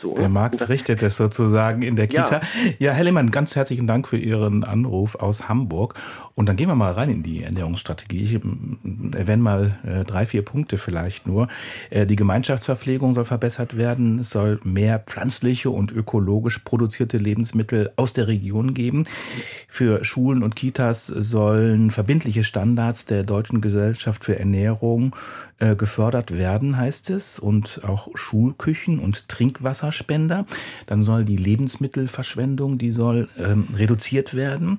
[0.03, 0.15] So.
[0.15, 2.41] Der Markt richtet es sozusagen in der Kita.
[2.43, 5.95] Ja, ja Herr Lehmann, ganz herzlichen Dank für Ihren Anruf aus Hamburg.
[6.35, 8.23] Und dann gehen wir mal rein in die Ernährungsstrategie.
[8.23, 8.35] Ich
[9.19, 11.49] erwähne mal äh, drei, vier Punkte vielleicht nur.
[11.89, 14.19] Äh, die Gemeinschaftsverpflegung soll verbessert werden.
[14.19, 19.05] Es soll mehr pflanzliche und ökologisch produzierte Lebensmittel aus der Region geben.
[19.67, 25.17] Für Schulen und Kitas sollen verbindliche Standards der Deutschen Gesellschaft für Ernährung
[25.59, 27.39] äh, gefördert werden, heißt es.
[27.39, 30.45] Und auch Schulküchen und Trinkwasserspender.
[30.87, 34.79] Dann soll die Lebensmittelverschwendung, die soll ähm, reduziert werden.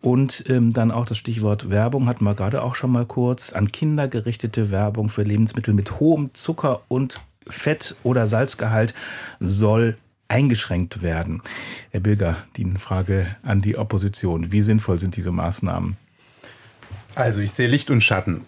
[0.00, 3.52] Und ähm, dann auch das Stichwort Werbung hatten wir gerade auch schon mal kurz.
[3.52, 8.92] An Kinder gerichtete Werbung für Lebensmittel mit hohem Zucker- und Fett- oder Salzgehalt
[9.40, 9.96] soll
[10.28, 11.42] eingeschränkt werden.
[11.90, 14.52] Herr Bilger, die Frage an die Opposition.
[14.52, 15.96] Wie sinnvoll sind diese Maßnahmen?
[17.14, 18.42] Also ich sehe Licht und Schatten.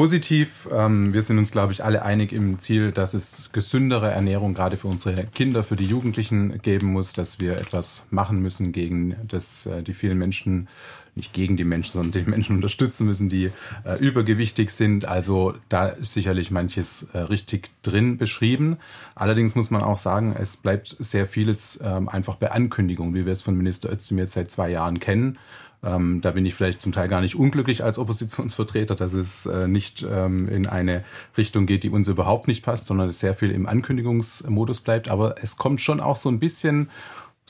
[0.00, 4.54] Positiv, ähm, wir sind uns, glaube ich, alle einig im Ziel, dass es gesündere Ernährung
[4.54, 9.14] gerade für unsere Kinder, für die Jugendlichen geben muss, dass wir etwas machen müssen gegen
[9.28, 10.68] das, äh, die vielen Menschen,
[11.16, 13.50] nicht gegen die Menschen, sondern die Menschen unterstützen müssen, die
[13.84, 15.04] äh, übergewichtig sind.
[15.04, 18.78] Also da ist sicherlich manches äh, richtig drin beschrieben.
[19.14, 23.32] Allerdings muss man auch sagen, es bleibt sehr vieles ähm, einfach bei Ankündigungen, wie wir
[23.32, 25.36] es von Minister Özdemir seit zwei Jahren kennen.
[25.82, 29.66] Ähm, da bin ich vielleicht zum Teil gar nicht unglücklich als Oppositionsvertreter, dass es äh,
[29.66, 31.04] nicht ähm, in eine
[31.38, 35.08] Richtung geht, die uns überhaupt nicht passt, sondern es sehr viel im Ankündigungsmodus bleibt.
[35.08, 36.90] Aber es kommt schon auch so ein bisschen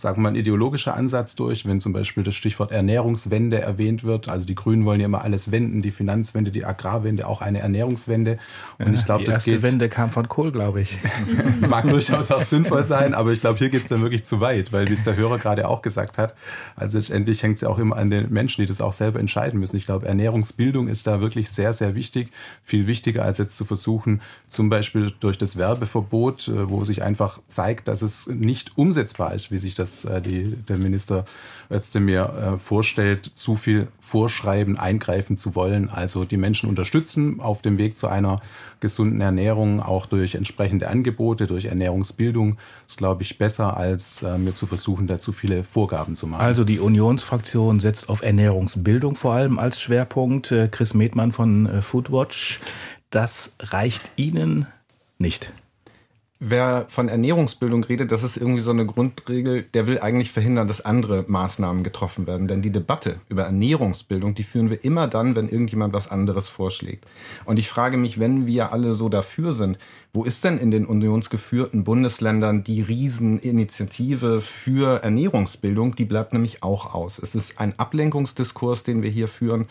[0.01, 4.29] sagen wir mal, ein ideologischer Ansatz durch, wenn zum Beispiel das Stichwort Ernährungswende erwähnt wird.
[4.29, 8.39] Also die Grünen wollen ja immer alles wenden, die Finanzwende, die Agrarwende, auch eine Ernährungswende.
[8.79, 10.99] Und ich glaube, das erste geht, Wende kam von Kohl, glaube ich.
[11.69, 14.73] Mag durchaus auch sinnvoll sein, aber ich glaube, hier geht es dann wirklich zu weit,
[14.73, 16.35] weil wie es der Hörer gerade auch gesagt hat,
[16.77, 19.61] also letztendlich hängt es ja auch immer an den Menschen, die das auch selber entscheiden
[19.61, 19.77] müssen.
[19.77, 22.31] Ich glaube, Ernährungsbildung ist da wirklich sehr, sehr wichtig,
[22.63, 27.41] viel wichtiger als jetzt zu versuchen, zum Beispiel durch das Werbeverbot, äh, wo sich einfach
[27.49, 31.25] zeigt, dass es nicht umsetzbar ist, wie sich das das äh, die, der Minister
[31.71, 35.89] Özdemir äh, vorstellt, zu viel vorschreiben, eingreifen zu wollen.
[35.89, 38.41] Also die Menschen unterstützen auf dem Weg zu einer
[38.81, 42.57] gesunden Ernährung, auch durch entsprechende Angebote, durch Ernährungsbildung.
[42.87, 46.43] ist, glaube ich, besser, als äh, mir zu versuchen, da zu viele Vorgaben zu machen.
[46.43, 50.55] Also die Unionsfraktion setzt auf Ernährungsbildung vor allem als Schwerpunkt.
[50.71, 52.61] Chris Medmann von Foodwatch.
[53.11, 54.67] Das reicht Ihnen
[55.19, 55.53] nicht
[56.41, 60.81] wer von Ernährungsbildung redet, das ist irgendwie so eine Grundregel, der will eigentlich verhindern, dass
[60.81, 62.49] andere Maßnahmen getroffen werden.
[62.49, 67.07] Denn die Debatte über Ernährungsbildung, die führen wir immer dann, wenn irgendjemand was anderes vorschlägt.
[67.45, 69.79] Und ich frage mich, wenn wir alle so dafür sind,
[70.15, 75.95] wo ist denn in den unionsgeführten Bundesländern die Rieseninitiative für Ernährungsbildung?
[75.95, 77.19] Die bleibt nämlich auch aus.
[77.19, 79.69] Es ist ein Ablenkungsdiskurs, den wir hier führen.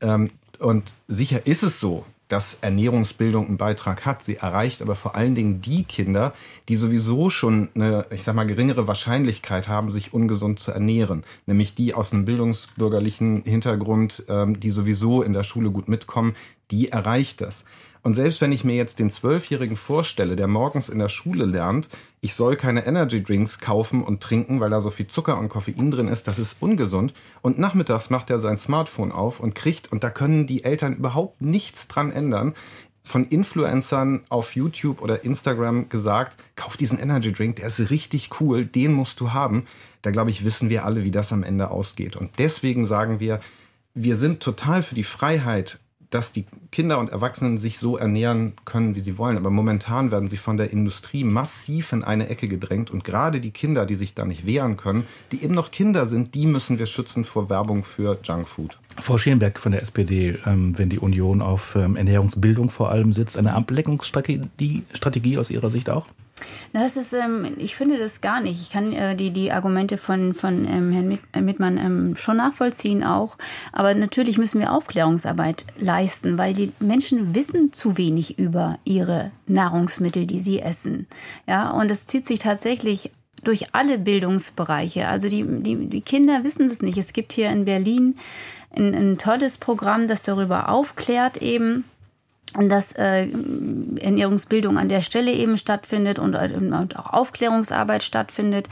[0.00, 4.22] Ähm, und sicher ist es so, dass Ernährungsbildung einen Beitrag hat.
[4.22, 6.34] Sie erreicht aber vor allen Dingen die Kinder,
[6.68, 11.24] die sowieso schon eine, ich sag mal, geringere Wahrscheinlichkeit haben, sich ungesund zu ernähren.
[11.46, 16.34] Nämlich die aus einem bildungsbürgerlichen Hintergrund, ähm, die sowieso in der Schule gut mitkommen,
[16.70, 17.64] die erreicht das.
[18.02, 21.88] Und selbst wenn ich mir jetzt den Zwölfjährigen vorstelle, der morgens in der Schule lernt,
[22.20, 25.90] ich soll keine Energy Drinks kaufen und trinken, weil da so viel Zucker und Koffein
[25.90, 27.12] drin ist, das ist ungesund.
[27.42, 31.42] Und nachmittags macht er sein Smartphone auf und kriegt, und da können die Eltern überhaupt
[31.42, 32.54] nichts dran ändern,
[33.02, 38.64] von Influencern auf YouTube oder Instagram gesagt, kauf diesen Energy Drink, der ist richtig cool,
[38.64, 39.66] den musst du haben.
[40.02, 42.16] Da glaube ich, wissen wir alle, wie das am Ende ausgeht.
[42.16, 43.40] Und deswegen sagen wir,
[43.94, 48.94] wir sind total für die Freiheit dass die Kinder und Erwachsenen sich so ernähren können,
[48.94, 49.36] wie sie wollen.
[49.36, 52.90] Aber momentan werden sie von der Industrie massiv in eine Ecke gedrängt.
[52.90, 56.34] Und gerade die Kinder, die sich da nicht wehren können, die eben noch Kinder sind,
[56.34, 58.78] die müssen wir schützen vor Werbung für Junkfood.
[59.00, 63.38] Frau Schenberg von der SPD, ähm, wenn die Union auf ähm, Ernährungsbildung vor allem sitzt,
[63.38, 66.06] eine Ableckungsstrategie Strategie aus Ihrer Sicht auch?
[66.72, 68.60] Das ist, ähm, ich finde das gar nicht.
[68.60, 73.04] Ich kann äh, die, die Argumente von, von ähm, Herrn äh, Mittmann ähm, schon nachvollziehen
[73.04, 73.38] auch.
[73.72, 80.26] Aber natürlich müssen wir Aufklärungsarbeit leisten, weil die Menschen wissen zu wenig über ihre Nahrungsmittel,
[80.26, 81.06] die sie essen.
[81.48, 83.10] Ja, und es zieht sich tatsächlich
[83.44, 85.08] durch alle Bildungsbereiche.
[85.08, 86.98] Also die, die, die Kinder wissen das nicht.
[86.98, 88.16] Es gibt hier in Berlin
[88.76, 91.84] ein, ein tolles Programm, das darüber aufklärt eben
[92.54, 93.28] dass äh,
[94.00, 98.68] Ernährungsbildung an der Stelle eben stattfindet und, äh, und auch Aufklärungsarbeit stattfindet.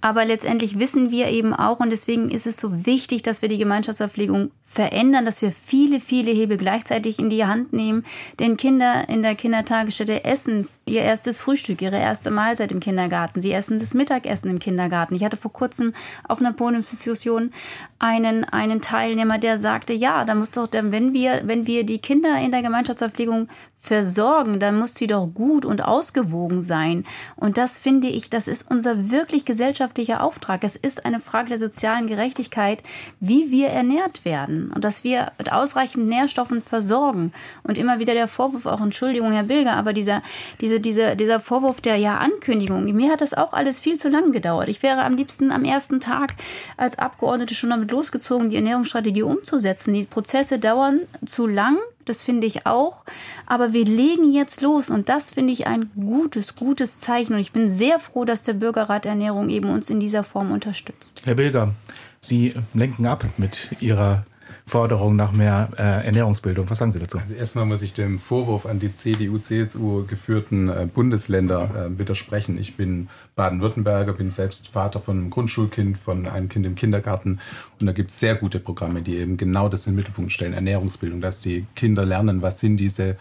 [0.00, 3.56] Aber letztendlich wissen wir eben auch, und deswegen ist es so wichtig, dass wir die
[3.56, 8.04] Gemeinschaftsverpflegung verändern, dass wir viele, viele Hebel gleichzeitig in die Hand nehmen.
[8.40, 13.40] Denn Kinder in der Kindertagesstätte essen ihr erstes Frühstück, ihre erste Mahlzeit im Kindergarten.
[13.40, 15.14] Sie essen das Mittagessen im Kindergarten.
[15.14, 15.94] Ich hatte vor kurzem
[16.28, 17.52] auf einer Podiumsdiskussion
[18.00, 22.38] einen, einen Teilnehmer, der sagte, ja, da muss doch, wenn wir, wenn wir die Kinder
[22.40, 27.04] in der Gemeinschaftsverpflegung versorgen, dann muss sie doch gut und ausgewogen sein.
[27.36, 30.64] Und das finde ich, das ist unser wirklich gesellschaftlicher Auftrag.
[30.64, 32.82] Es ist eine Frage der sozialen Gerechtigkeit,
[33.20, 37.32] wie wir ernährt werden und dass wir mit ausreichend Nährstoffen versorgen.
[37.62, 40.22] Und immer wieder der Vorwurf, auch Entschuldigung, Herr Bilger, aber dieser,
[40.60, 44.68] diese, diese, dieser Vorwurf der Ja-Ankündigung, mir hat das auch alles viel zu lang gedauert.
[44.68, 46.34] Ich wäre am liebsten am ersten Tag
[46.76, 49.94] als Abgeordnete schon damit losgezogen, die Ernährungsstrategie umzusetzen.
[49.94, 53.04] Die Prozesse dauern zu lang das finde ich auch.
[53.46, 57.34] Aber wir legen jetzt los und das finde ich ein gutes, gutes Zeichen.
[57.34, 61.22] Und ich bin sehr froh, dass der Bürgerrat Ernährung eben uns in dieser Form unterstützt.
[61.24, 61.74] Herr Bilger,
[62.20, 64.24] Sie lenken ab mit Ihrer
[64.66, 66.68] Forderung nach mehr äh, Ernährungsbildung.
[66.70, 67.18] Was sagen Sie dazu?
[67.18, 72.58] Also erstmal muss ich dem Vorwurf an die CDU, CSU geführten äh, Bundesländer äh, widersprechen.
[72.58, 77.40] Ich bin Baden-Württemberger, bin selbst Vater von einem Grundschulkind, von einem Kind im Kindergarten
[77.78, 80.54] und da gibt es sehr gute Programme, die eben genau das in den Mittelpunkt stellen,
[80.54, 83.16] Ernährungsbildung, dass die Kinder lernen, was sind diese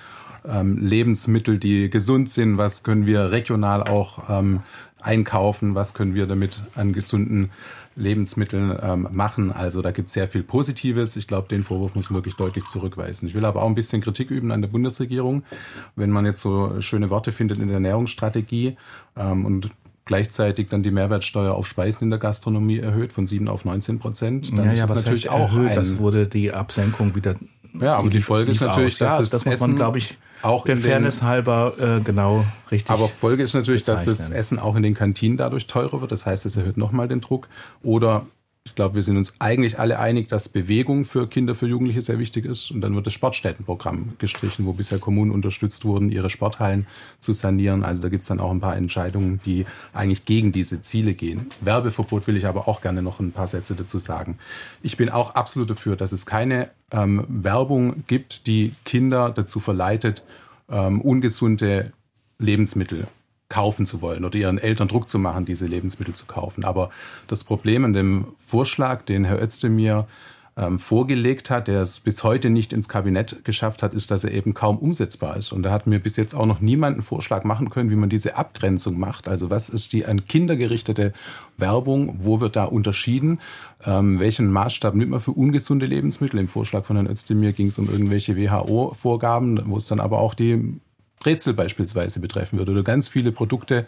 [0.48, 4.62] ähm, Lebensmittel, die gesund sind, was können wir regional auch ähm,
[5.02, 7.52] einkaufen, was können wir damit an gesunden
[7.96, 9.52] Lebensmitteln ähm, machen.
[9.52, 11.16] Also da gibt es sehr viel Positives.
[11.16, 13.28] Ich glaube, den Vorwurf muss man wirklich deutlich zurückweisen.
[13.28, 15.44] Ich will aber auch ein bisschen Kritik üben an der Bundesregierung,
[15.96, 18.78] wenn man jetzt so schöne Worte findet in der Ernährungsstrategie
[19.16, 19.70] ähm, und
[20.06, 24.50] gleichzeitig dann die Mehrwertsteuer auf Speisen in der Gastronomie erhöht von 7 auf 19 Prozent.
[24.58, 27.36] Dann ja, ja, was natürlich auch erhöht, das wurde die Absenkung wieder.
[27.80, 30.18] Ja, aber die, die Folge ist natürlich, dass ja, das, das muss man, glaube ich,
[30.44, 32.92] auch der Fairness halber äh, genau richtig.
[32.92, 34.06] Aber Folge ist natürlich, bezeichnen.
[34.06, 36.12] dass das Essen auch in den Kantinen dadurch teurer wird.
[36.12, 37.48] Das heißt, es erhöht nochmal den Druck.
[37.82, 38.26] Oder
[38.74, 42.18] ich glaube, wir sind uns eigentlich alle einig, dass Bewegung für Kinder, für Jugendliche sehr
[42.18, 42.72] wichtig ist.
[42.72, 46.88] Und dann wird das Sportstättenprogramm gestrichen, wo bisher Kommunen unterstützt wurden, ihre Sporthallen
[47.20, 47.84] zu sanieren.
[47.84, 51.52] Also da gibt es dann auch ein paar Entscheidungen, die eigentlich gegen diese Ziele gehen.
[51.62, 54.40] Werbeverbot will ich aber auch gerne noch ein paar Sätze dazu sagen.
[54.82, 60.24] Ich bin auch absolut dafür, dass es keine ähm, Werbung gibt, die Kinder dazu verleitet,
[60.68, 61.94] ähm, ungesunde
[62.40, 63.06] Lebensmittel
[63.54, 66.64] kaufen zu wollen oder ihren Eltern Druck zu machen, diese Lebensmittel zu kaufen.
[66.64, 66.90] Aber
[67.28, 70.08] das Problem an dem Vorschlag, den Herr Özdemir
[70.58, 74.32] ähm, vorgelegt hat, der es bis heute nicht ins Kabinett geschafft hat, ist, dass er
[74.32, 75.52] eben kaum umsetzbar ist.
[75.52, 78.10] Und da hat mir bis jetzt auch noch niemand einen Vorschlag machen können, wie man
[78.10, 79.28] diese Abgrenzung macht.
[79.28, 81.14] Also was ist die an Kinder gerichtete
[81.58, 82.16] Werbung?
[82.18, 83.40] Wo wird da unterschieden?
[83.86, 86.40] Ähm, welchen Maßstab nimmt man für ungesunde Lebensmittel?
[86.40, 90.34] Im Vorschlag von Herrn Özdemir ging es um irgendwelche WHO-Vorgaben, wo es dann aber auch
[90.34, 90.80] die
[91.20, 93.86] Brezel beispielsweise betreffen würde oder ganz viele Produkte,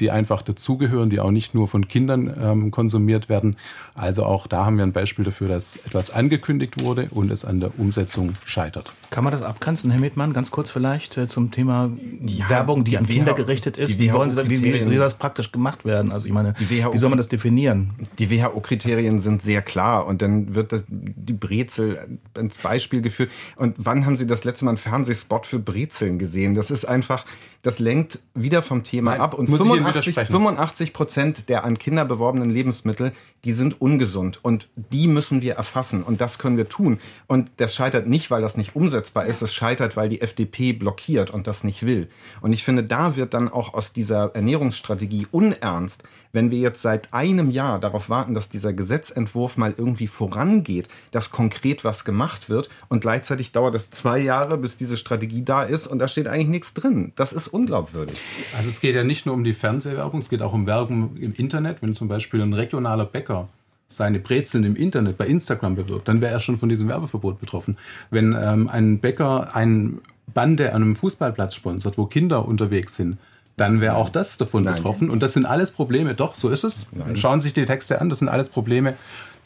[0.00, 3.56] die einfach dazugehören, die auch nicht nur von Kindern ähm, konsumiert werden.
[3.94, 7.60] Also auch da haben wir ein Beispiel dafür, dass etwas angekündigt wurde und es an
[7.60, 8.92] der Umsetzung scheitert.
[9.10, 11.90] Kann man das abgrenzen, Herr Mittmann, ganz kurz vielleicht äh, zum Thema
[12.24, 13.98] ja, Werbung, die, die an Kinder gerichtet ist?
[13.98, 16.10] Wie, wollen Sie, wie, wie, soll das praktisch gemacht werden?
[16.10, 17.92] Also ich meine, wie soll man das definieren?
[18.18, 23.30] Die WHO-Kriterien sind sehr klar und dann wird das, die Brezel ins Beispiel geführt.
[23.56, 26.54] Und wann haben Sie das letzte Mal einen Fernsehspot für Brezeln gesehen?
[26.54, 27.24] Das ist einfach,
[27.62, 29.34] das lenkt wieder vom Thema Nein, ab.
[29.34, 33.12] Und 85, Prozent der an Kinder beworbenen Lebensmittel,
[33.44, 34.38] die sind ungesund.
[34.42, 36.02] Und die müssen wir erfassen.
[36.02, 37.00] Und das können wir tun.
[37.26, 39.42] Und das scheitert nicht, weil das nicht umsetzbar ist.
[39.42, 42.08] Es scheitert, weil die FDP blockiert und das nicht will.
[42.40, 47.12] Und ich finde, da wird dann auch aus dieser Ernährungsstrategie unernst, wenn wir jetzt seit
[47.14, 52.68] einem Jahr darauf warten, dass dieser Gesetzentwurf mal irgendwie vorangeht, dass konkret was gemacht wird.
[52.88, 55.86] Und gleichzeitig dauert es zwei Jahre, bis diese Strategie da ist.
[55.86, 57.12] Und da steht eigentlich nichts drin.
[57.16, 58.20] Das ist unglaubwürdig.
[58.56, 61.34] Also es geht ja nicht nur um die Fernsehwerbung, es geht auch um Werbung im
[61.34, 61.82] Internet.
[61.82, 63.48] Wenn zum Beispiel ein regionaler Bäcker
[63.88, 67.78] seine Brezeln im Internet bei Instagram bewirbt, dann wäre er schon von diesem Werbeverbot betroffen.
[68.10, 70.00] Wenn ähm, ein Bäcker ein
[70.34, 73.18] Bande an einem Fußballplatz sponsert, wo Kinder unterwegs sind,
[73.56, 74.76] dann wäre auch das davon Nein.
[74.76, 75.10] betroffen.
[75.10, 76.14] Und das sind alles Probleme.
[76.14, 76.88] Doch, so ist es.
[76.92, 77.16] Nein.
[77.16, 78.08] Schauen Sie sich die Texte an.
[78.08, 78.94] Das sind alles Probleme,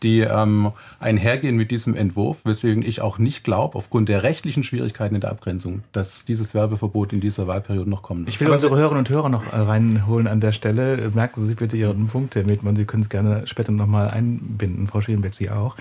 [0.03, 5.15] die ähm, einhergehen mit diesem Entwurf, weswegen ich auch nicht glaube, aufgrund der rechtlichen Schwierigkeiten
[5.15, 8.29] in der Abgrenzung, dass dieses Werbeverbot in dieser Wahlperiode noch kommt.
[8.29, 11.11] Ich will Aber unsere Hörerinnen und Hörer noch äh, reinholen an der Stelle.
[11.15, 12.77] Merken Sie bitte Ihren Punkt, Herr Mietmann.
[12.77, 14.87] Sie können es gerne später nochmal einbinden.
[14.87, 15.77] Frau Schielenbeck, Sie auch.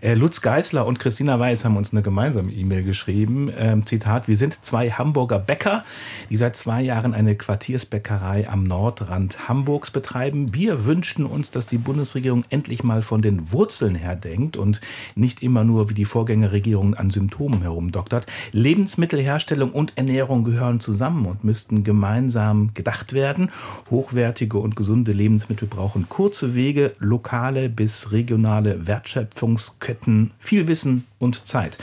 [0.00, 3.50] Äh, Lutz Geißler und Christina Weiß haben uns eine gemeinsame E-Mail geschrieben.
[3.56, 5.84] Ähm, Zitat, wir sind zwei Hamburger Bäcker,
[6.30, 10.54] die seit zwei Jahren eine Quartiersbäckerei am Nordrand Hamburgs betreiben.
[10.54, 14.80] Wir wünschten uns, dass die Bundesregierung endlich mal von den Wurzeln her denkt und
[15.14, 18.26] nicht immer nur wie die Vorgängerregierung an Symptomen herumdoktert.
[18.52, 23.50] Lebensmittelherstellung und Ernährung gehören zusammen und müssten gemeinsam gedacht werden.
[23.90, 31.78] Hochwertige und gesunde Lebensmittel brauchen kurze Wege, lokale bis regionale Wertschöpfungsketten, viel Wissen und Zeit.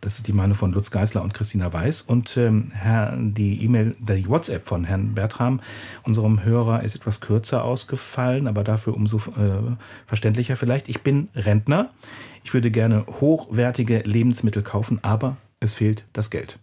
[0.00, 2.02] Das ist die Meinung von Lutz Geisler und Christina Weiß.
[2.02, 5.60] Und ähm, Herr, die E-Mail, die WhatsApp von Herrn Bertram,
[6.02, 9.76] unserem Hörer, ist etwas kürzer ausgefallen, aber dafür umso äh,
[10.06, 10.88] verständlicher vielleicht.
[10.88, 11.90] Ich bin Rentner.
[12.44, 16.58] Ich würde gerne hochwertige Lebensmittel kaufen, aber es fehlt das Geld.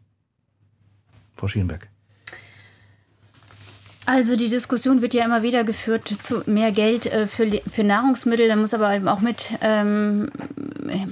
[1.36, 1.88] Frau Schielenberg.
[4.10, 8.48] Also die Diskussion wird ja immer wieder geführt zu mehr Geld äh, für, für Nahrungsmittel.
[8.48, 10.32] Da muss aber eben auch mit ähm,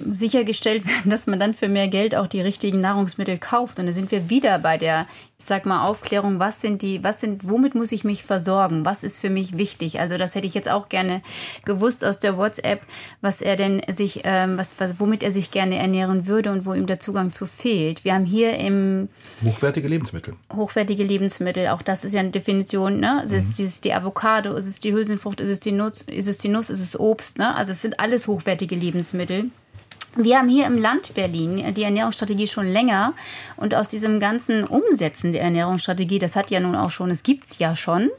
[0.09, 3.79] sichergestellt werden, dass man dann für mehr Geld auch die richtigen Nahrungsmittel kauft.
[3.79, 5.07] Und da sind wir wieder bei der
[5.37, 8.85] ich sag mal, Aufklärung, was sind die, was sind, womit muss ich mich versorgen?
[8.85, 9.99] Was ist für mich wichtig?
[9.99, 11.21] Also das hätte ich jetzt auch gerne
[11.65, 12.81] gewusst aus der WhatsApp,
[13.19, 16.73] was er denn sich, ähm, was, was, womit er sich gerne ernähren würde und wo
[16.73, 18.05] ihm der Zugang zu fehlt.
[18.05, 19.09] Wir haben hier im
[19.45, 20.35] Hochwertige Lebensmittel.
[20.55, 23.21] Hochwertige Lebensmittel, auch das ist ja eine Definition, ne?
[23.25, 23.65] Es ist, mhm.
[23.65, 26.69] ist die Avocado, ist es die Hülsenfrucht, ist es die Nuss, ist es die Nuss,
[26.69, 27.53] ist es Obst, ne?
[27.55, 29.51] Also es sind alles hochwertige Lebensmittel.
[30.17, 33.13] Wir haben hier im Land Berlin die Ernährungsstrategie schon länger
[33.57, 37.45] und aus diesem ganzen Umsetzen der Ernährungsstrategie, das hat ja nun auch schon, es gibt
[37.45, 38.09] es ja schon,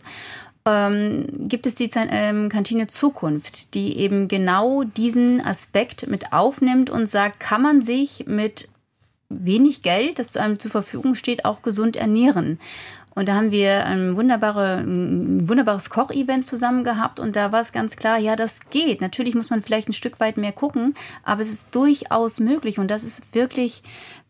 [0.67, 7.07] ähm, gibt es die ähm, Kantine Zukunft, die eben genau diesen Aspekt mit aufnimmt und
[7.07, 8.69] sagt, kann man sich mit
[9.31, 12.59] wenig Geld, das einem zur Verfügung steht, auch gesund ernähren.
[13.17, 17.73] Und da haben wir ein, wunderbare, ein wunderbares Kochevent zusammen gehabt und da war es
[17.73, 19.01] ganz klar, ja, das geht.
[19.01, 22.91] Natürlich muss man vielleicht ein Stück weit mehr gucken, aber es ist durchaus möglich und
[22.91, 23.83] das ist wirklich,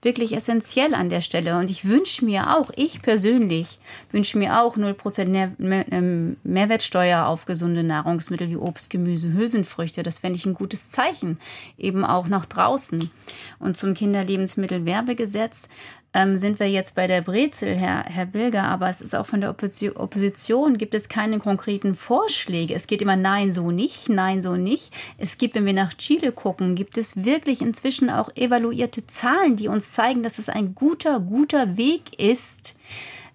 [0.03, 1.59] wirklich essentiell an der Stelle.
[1.59, 3.81] Und ich wünsche mir auch, ich persönlich
[4.13, 10.05] wünsche mir auch 0% Mehr, Mehr, ähm, Mehrwertsteuer auf gesunde Nahrungsmittel wie Obst, Gemüse, Hülsenfrüchte.
[10.05, 11.41] Das fände ich ein gutes Zeichen,
[11.77, 13.11] eben auch nach draußen.
[13.59, 15.69] Und zum Kinderlebensmittelwerbegesetz
[16.15, 19.41] ähm, sind wir jetzt bei der Brezel, Herr, Herr Bilger, aber es ist auch von
[19.41, 22.75] der Opposition, gibt es keine konkreten Vorschläge.
[22.75, 24.95] Es geht immer nein, so nicht, nein, so nicht.
[25.19, 29.69] Es gibt, wenn wir nach Chile gucken, gibt es wirklich inzwischen auch evaluierte Zahlen, die
[29.69, 32.77] uns zeigen, dass es ein guter, guter Weg ist,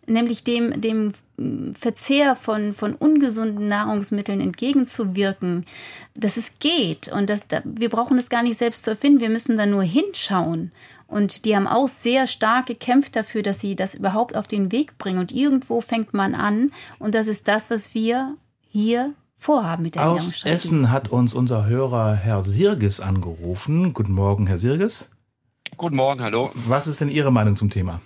[0.07, 1.13] nämlich dem, dem
[1.73, 5.65] Verzehr von, von ungesunden Nahrungsmitteln entgegenzuwirken,
[6.15, 9.29] dass es geht und dass da, wir brauchen es gar nicht selbst zu erfinden, wir
[9.29, 10.71] müssen da nur hinschauen
[11.11, 14.97] und die haben auch sehr stark gekämpft dafür, dass sie das überhaupt auf den Weg
[14.97, 15.19] bringen.
[15.19, 16.71] Und irgendwo fängt man an.
[16.99, 18.37] Und das ist das, was wir
[18.69, 23.93] hier vorhaben mit der Aus Essen hat uns unser Hörer Herr Sirges angerufen.
[23.93, 25.09] Guten Morgen, Herr Sirges.
[25.75, 26.51] Guten Morgen, hallo.
[26.53, 27.99] Was ist denn Ihre Meinung zum Thema?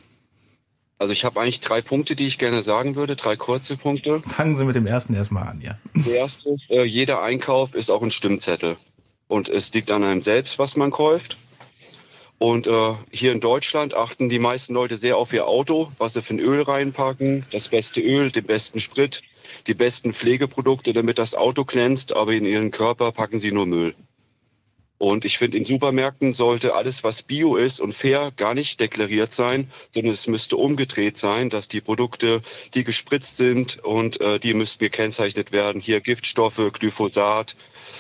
[0.97, 4.21] Also ich habe eigentlich drei Punkte, die ich gerne sagen würde, drei kurze Punkte.
[4.21, 5.77] Fangen Sie mit dem ersten erstmal an, ja.
[5.93, 8.77] Der erste, äh, jeder Einkauf ist auch ein Stimmzettel.
[9.27, 11.37] Und es liegt an einem selbst, was man kauft.
[12.37, 16.21] Und äh, hier in Deutschland achten die meisten Leute sehr auf ihr Auto, was sie
[16.21, 19.21] für ein Öl reinpacken, das beste Öl, den besten Sprit,
[19.67, 23.95] die besten Pflegeprodukte, damit das Auto glänzt, aber in ihren Körper packen sie nur Müll.
[25.05, 29.31] Und ich finde, in Supermärkten sollte alles, was bio ist und fair, gar nicht deklariert
[29.31, 32.41] sein, sondern es müsste umgedreht sein, dass die Produkte,
[32.73, 35.79] die gespritzt sind und äh, die müssten gekennzeichnet werden.
[35.79, 37.55] Hier Giftstoffe, Glyphosat.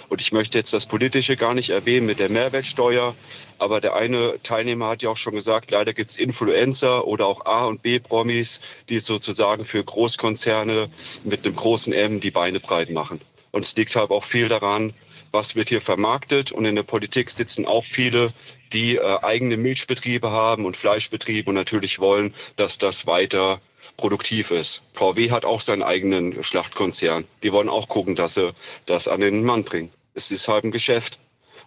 [0.09, 3.13] Und ich möchte jetzt das Politische gar nicht erwähnen mit der Mehrwertsteuer.
[3.59, 7.45] Aber der eine Teilnehmer hat ja auch schon gesagt, leider gibt es Influencer oder auch
[7.45, 10.89] A- und B-Promis, die sozusagen für Großkonzerne
[11.23, 13.21] mit einem großen M die Beine breit machen.
[13.51, 14.95] Und es liegt halt auch viel daran,
[15.35, 16.51] was wird hier vermarktet.
[16.51, 18.31] Und in der Politik sitzen auch viele,
[18.73, 23.61] die äh, eigene Milchbetriebe haben und Fleischbetriebe und natürlich wollen, dass das weiter
[23.97, 24.81] produktiv ist.
[24.93, 27.25] VW hat auch seinen eigenen Schlachtkonzern.
[27.43, 28.53] Die wollen auch gucken, dass sie
[28.87, 29.91] das an den Mann bringen.
[30.15, 31.19] Es ist halt ein Geschäft.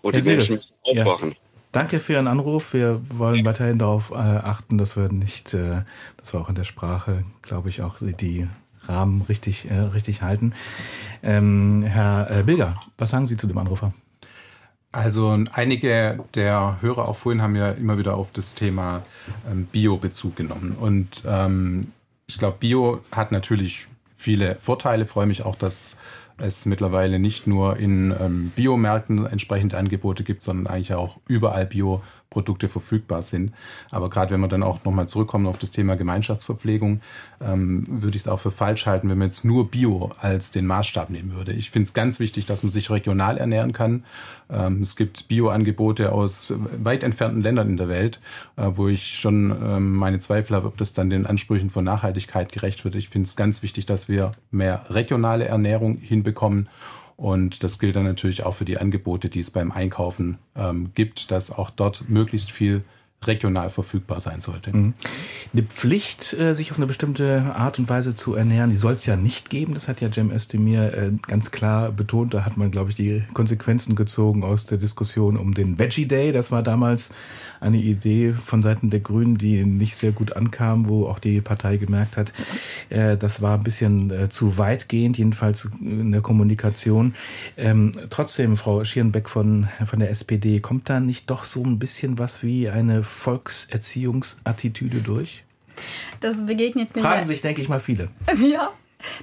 [0.02, 1.30] Und Herr die Menschen müssen aufwachen.
[1.30, 1.36] Ja.
[1.72, 2.72] Danke für Ihren Anruf.
[2.72, 5.82] Wir wollen weiterhin darauf äh, achten, dass wir nicht, äh,
[6.16, 8.48] dass wir auch in der Sprache, glaube ich, auch die
[8.88, 10.54] Rahmen richtig, äh, richtig halten.
[11.22, 13.92] Ähm, Herr äh, Bilger, was sagen Sie zu dem Anrufer?
[14.90, 19.02] Also einige der Hörer auch vorhin haben ja immer wieder auf das Thema
[19.50, 20.76] ähm, Bio Bezug genommen.
[20.80, 21.92] Und ähm,
[22.26, 23.86] ich glaube, Bio hat natürlich
[24.16, 25.04] viele Vorteile.
[25.04, 25.98] Freue mich auch, dass
[26.38, 32.02] es mittlerweile nicht nur in ähm, Biomärkten entsprechende Angebote gibt, sondern eigentlich auch überall Bio
[32.30, 33.52] Produkte verfügbar sind.
[33.90, 37.00] Aber gerade wenn wir dann auch nochmal zurückkommen auf das Thema Gemeinschaftsverpflegung,
[37.40, 40.66] ähm, würde ich es auch für falsch halten, wenn man jetzt nur Bio als den
[40.66, 41.52] Maßstab nehmen würde.
[41.52, 44.04] Ich finde es ganz wichtig, dass man sich regional ernähren kann.
[44.50, 46.52] Ähm, es gibt Bio-Angebote aus
[46.82, 48.20] weit entfernten Ländern in der Welt,
[48.56, 52.52] äh, wo ich schon ähm, meine Zweifel habe, ob das dann den Ansprüchen von Nachhaltigkeit
[52.52, 52.94] gerecht wird.
[52.94, 56.68] Ich finde es ganz wichtig, dass wir mehr regionale Ernährung hinbekommen
[57.18, 61.32] und das gilt dann natürlich auch für die Angebote, die es beim Einkaufen ähm, gibt,
[61.32, 62.84] dass auch dort möglichst viel
[63.24, 64.74] regional verfügbar sein sollte.
[64.74, 64.94] Mhm.
[65.52, 69.04] Eine Pflicht, äh, sich auf eine bestimmte Art und Weise zu ernähren, die soll es
[69.04, 69.74] ja nicht geben.
[69.74, 72.34] Das hat ja Cem Özdemir äh, ganz klar betont.
[72.34, 76.30] Da hat man, glaube ich, die Konsequenzen gezogen aus der Diskussion um den Veggie Day.
[76.30, 77.12] Das war damals
[77.60, 81.76] eine Idee von Seiten der Grünen, die nicht sehr gut ankam, wo auch die Partei
[81.76, 82.32] gemerkt hat,
[82.90, 87.14] äh, das war ein bisschen zu weitgehend, jedenfalls in der Kommunikation.
[87.56, 92.18] Ähm, trotzdem, Frau Schierenbeck von, von der SPD, kommt da nicht doch so ein bisschen
[92.18, 95.44] was wie eine Volkserziehungsattitüde durch?
[96.20, 97.02] Das begegnet mir.
[97.02, 98.08] Fragen sich, denke ich mal, viele.
[98.52, 98.70] Ja,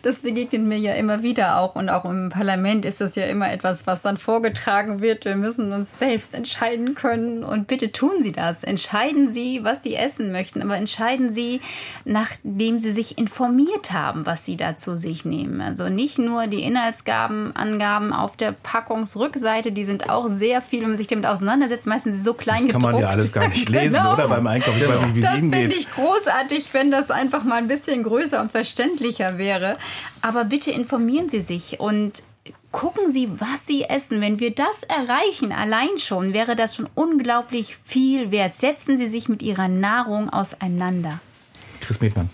[0.04, 3.52] das begegnet mir ja immer wieder auch und auch im Parlament ist das ja immer
[3.52, 5.26] etwas, was dann vorgetragen wird.
[5.26, 8.64] Wir müssen uns selbst entscheiden können und bitte tun Sie das.
[8.64, 11.62] Entscheiden Sie, was Sie essen möchten, aber entscheiden Sie,
[12.06, 15.60] nachdem Sie sich informiert haben, was Sie da zu sich nehmen.
[15.60, 20.98] Also nicht nur die Inhaltsgabenangaben auf der Packungsrückseite, die sind auch sehr viel, wenn man
[20.98, 21.88] sich damit auseinandersetzt.
[21.88, 22.94] Meistens so klein das kann gedruckt.
[22.94, 24.14] man ja alles gar nicht lesen, genau.
[24.14, 24.82] oder beim Einkaufen.
[24.82, 28.40] Ich weiß nicht, wie das finde ich großartig, wenn das einfach mal ein bisschen größer
[28.42, 29.78] und verständlicher wäre wäre.
[30.22, 32.24] Aber bitte informieren Sie sich und
[32.72, 34.22] gucken Sie, was Sie essen.
[34.22, 38.56] Wenn wir das erreichen, allein schon, wäre das schon unglaublich viel wert.
[38.56, 41.20] Setzen Sie sich mit Ihrer Nahrung auseinander.
[41.82, 42.30] Chris Medmann.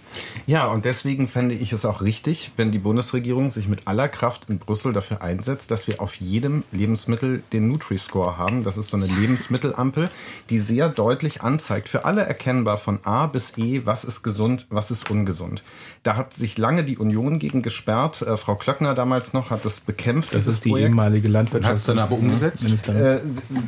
[0.48, 4.50] Ja, und deswegen fände ich es auch richtig, wenn die Bundesregierung sich mit aller Kraft
[4.50, 8.64] in Brüssel dafür einsetzt, dass wir auf jedem Lebensmittel den Nutri-Score haben.
[8.64, 10.10] Das ist so eine Lebensmittelampel,
[10.50, 14.92] die sehr deutlich anzeigt, für alle erkennbar von A bis E, was ist gesund, was
[14.92, 15.64] ist ungesund.
[16.04, 18.22] Da hat sich lange die Union gegen gesperrt.
[18.24, 20.34] Äh, Frau Klöckner damals noch hat das bekämpft.
[20.34, 20.90] Das ist die Projekt.
[20.90, 21.72] ehemalige Landwirtschaft.
[21.72, 22.66] Hat es dann aber umgesetzt?
[22.88, 23.20] Äh,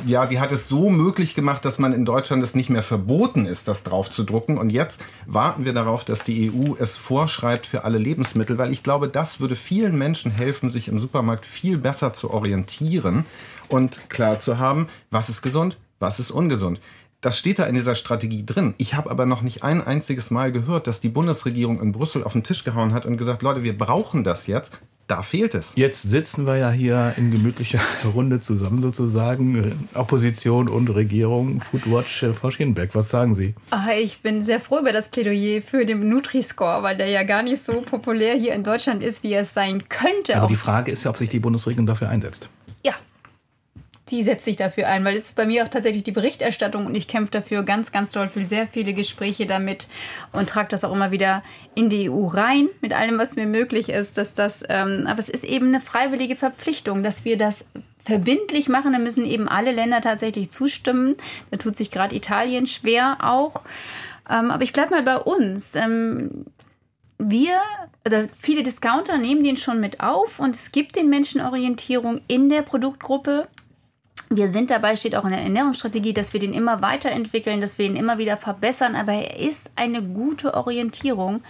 [0.06, 3.46] ja, sie hat es so möglich gemacht, dass man in Deutschland es nicht mehr verboten
[3.46, 4.58] ist, das drauf zu drucken.
[4.58, 8.82] Und jetzt warten wir darauf, dass die EU es vorschreibt für alle Lebensmittel, weil ich
[8.82, 13.24] glaube, das würde vielen Menschen helfen, sich im Supermarkt viel besser zu orientieren
[13.68, 16.80] und klar zu haben, was ist gesund, was ist ungesund.
[17.20, 18.74] Das steht da in dieser Strategie drin.
[18.76, 22.34] Ich habe aber noch nicht ein einziges Mal gehört, dass die Bundesregierung in Brüssel auf
[22.34, 24.80] den Tisch gehauen hat und gesagt, Leute, wir brauchen das jetzt.
[25.06, 25.74] Da fehlt es.
[25.76, 27.80] Jetzt sitzen wir ja hier in gemütlicher
[28.14, 29.86] Runde zusammen sozusagen.
[29.92, 31.60] Opposition und Regierung.
[31.60, 33.54] Foodwatch, Frau Schienberg, was sagen Sie?
[33.70, 37.42] Ach, ich bin sehr froh über das Plädoyer für den Nutri-Score, weil der ja gar
[37.42, 40.36] nicht so populär hier in Deutschland ist, wie es sein könnte.
[40.36, 42.48] Aber die Frage ist ja, ob sich die Bundesregierung dafür einsetzt
[44.10, 46.94] die setzt sich dafür ein, weil es ist bei mir auch tatsächlich die Berichterstattung und
[46.94, 49.88] ich kämpfe dafür ganz, ganz doll für sehr viele Gespräche damit
[50.32, 51.42] und trage das auch immer wieder
[51.74, 55.30] in die EU rein, mit allem, was mir möglich ist, dass das, ähm, aber es
[55.30, 57.64] ist eben eine freiwillige Verpflichtung, dass wir das
[58.04, 61.16] verbindlich machen, da müssen eben alle Länder tatsächlich zustimmen.
[61.50, 63.62] Da tut sich gerade Italien schwer auch.
[64.30, 65.74] Ähm, aber ich bleibe mal bei uns.
[65.74, 66.44] Ähm,
[67.18, 67.60] wir,
[68.04, 72.48] also viele Discounter nehmen den schon mit auf und es gibt den Menschen Orientierung in
[72.50, 73.48] der Produktgruppe
[74.30, 77.86] wir sind dabei, steht auch in der Ernährungsstrategie, dass wir den immer weiterentwickeln, dass wir
[77.86, 81.42] ihn immer wieder verbessern, aber er ist eine gute Orientierung.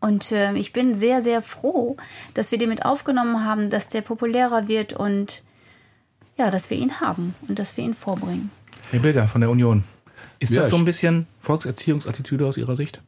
[0.00, 1.96] Und äh, ich bin sehr, sehr froh,
[2.34, 5.42] dass wir den mit aufgenommen haben, dass der populärer wird und
[6.36, 8.50] ja, dass wir ihn haben und dass wir ihn vorbringen.
[8.90, 9.84] Herr Bilger von der Union.
[10.38, 13.00] Ist ja, das so ein bisschen Volkserziehungsattitüde aus Ihrer Sicht?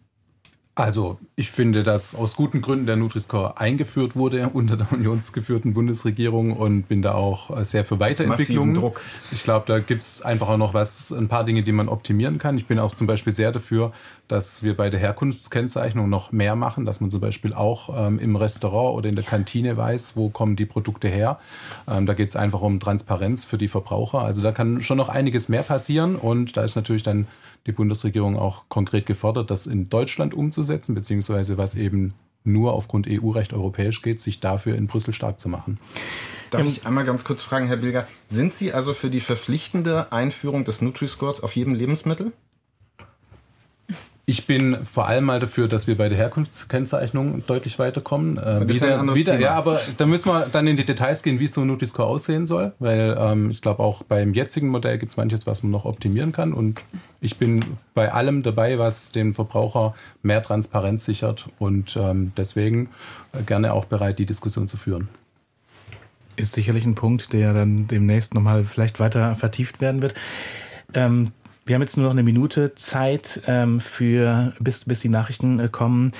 [0.76, 6.52] Also, ich finde, dass aus guten Gründen der Nutri-Score eingeführt wurde unter der unionsgeführten Bundesregierung
[6.52, 8.74] und bin da auch äh, sehr für Weiterentwicklung.
[8.74, 9.00] Druck.
[9.30, 12.38] Ich glaube, da gibt es einfach auch noch was, ein paar Dinge, die man optimieren
[12.38, 12.56] kann.
[12.56, 13.92] Ich bin auch zum Beispiel sehr dafür,
[14.28, 18.36] dass wir bei der Herkunftskennzeichnung noch mehr machen, dass man zum Beispiel auch ähm, im
[18.36, 21.38] Restaurant oder in der Kantine weiß, wo kommen die Produkte her.
[21.88, 24.20] Ähm, da geht es einfach um Transparenz für die Verbraucher.
[24.20, 27.26] Also da kann schon noch einiges mehr passieren und da ist natürlich dann
[27.66, 32.14] die Bundesregierung auch konkret gefordert, das in Deutschland umzusetzen, beziehungsweise was eben
[32.44, 35.78] nur aufgrund EU-Recht europäisch geht, sich dafür in Brüssel stark zu machen.
[36.50, 40.64] Darf ich einmal ganz kurz fragen, Herr Bilger, sind Sie also für die verpflichtende Einführung
[40.64, 42.32] des Nutri-Scores auf jedem Lebensmittel?
[44.26, 48.38] Ich bin vor allem mal dafür, dass wir bei der Herkunftskennzeichnung deutlich weiterkommen.
[48.38, 51.60] Äh, wieder, wieder, ja, aber da müssen wir dann in die Details gehen, wie so
[51.60, 55.46] ein Nutri-Score aussehen soll, weil ähm, ich glaube auch beim jetzigen Modell gibt es manches,
[55.46, 56.80] was man noch optimieren kann und
[57.20, 62.88] ich bin bei allem dabei, was dem Verbraucher mehr Transparenz sichert und ähm, deswegen
[63.34, 65.08] äh, gerne auch bereit, die Diskussion zu führen.
[66.36, 70.14] Ist sicherlich ein Punkt, der dann demnächst nochmal vielleicht weiter vertieft werden wird.
[70.94, 71.32] Ähm,
[71.66, 75.68] wir haben jetzt nur noch eine Minute Zeit ähm, für bis bis die Nachrichten äh,
[75.68, 76.12] kommen.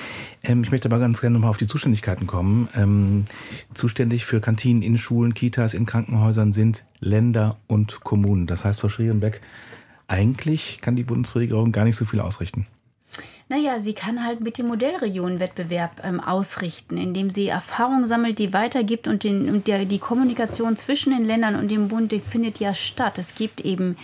[0.43, 2.67] Ähm, ich möchte aber ganz gerne nochmal auf die Zuständigkeiten kommen.
[2.75, 3.25] Ähm,
[3.73, 8.47] zuständig für Kantinen in Schulen, Kitas, in Krankenhäusern sind Länder und Kommunen.
[8.47, 9.41] Das heißt, Frau Schrierenbeck,
[10.07, 12.65] eigentlich kann die Bundesregierung gar nicht so viel ausrichten.
[13.47, 19.07] Naja, sie kann halt mit dem Modellregionenwettbewerb ähm, ausrichten, indem sie Erfahrungen sammelt, die weitergibt
[19.07, 22.73] und, den, und der, die Kommunikation zwischen den Ländern und dem Bund, die findet ja
[22.73, 23.19] statt.
[23.19, 23.97] Es gibt eben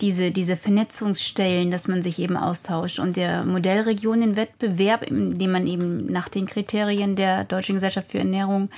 [0.00, 2.98] diese, diese Vernetzungsstellen, dass man sich eben austauscht.
[2.98, 8.70] Und der Modellregionenwettbewerb, in man eben nach den Kriterien der Deutschen Gesellschaft für Ernährung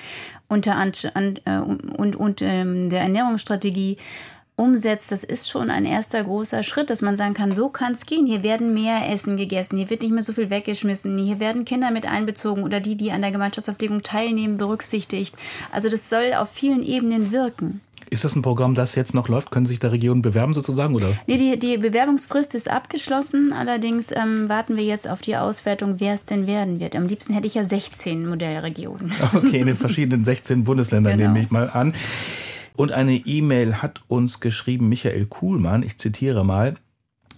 [0.49, 0.93] unter an,
[1.45, 3.99] äh, und, und ähm, der Ernährungsstrategie
[4.59, 8.07] umsetzt, das ist schon ein erster großer Schritt, dass man sagen kann, so kann es
[8.07, 8.27] gehen.
[8.27, 11.91] Hier werden mehr Essen gegessen, hier wird nicht mehr so viel weggeschmissen, hier werden Kinder
[11.91, 15.37] mit einbezogen oder die, die an der Gemeinschaftsauflegung teilnehmen, berücksichtigt.
[15.71, 17.81] Also das soll auf vielen Ebenen wirken.
[18.11, 19.51] Ist das ein Programm, das jetzt noch läuft?
[19.51, 20.95] Können sich da Regionen bewerben sozusagen?
[20.95, 21.13] Oder?
[21.27, 23.53] Nee, die, die Bewerbungsfrist ist abgeschlossen.
[23.53, 26.97] Allerdings ähm, warten wir jetzt auf die Auswertung, wer es denn werden wird.
[26.97, 29.13] Am liebsten hätte ich ja 16 Modellregionen.
[29.35, 31.33] Okay, in den verschiedenen 16 Bundesländern genau.
[31.33, 31.93] nehme ich mal an.
[32.79, 36.75] Und eine E-Mail hat uns geschrieben Michael Kuhlmann, ich zitiere mal,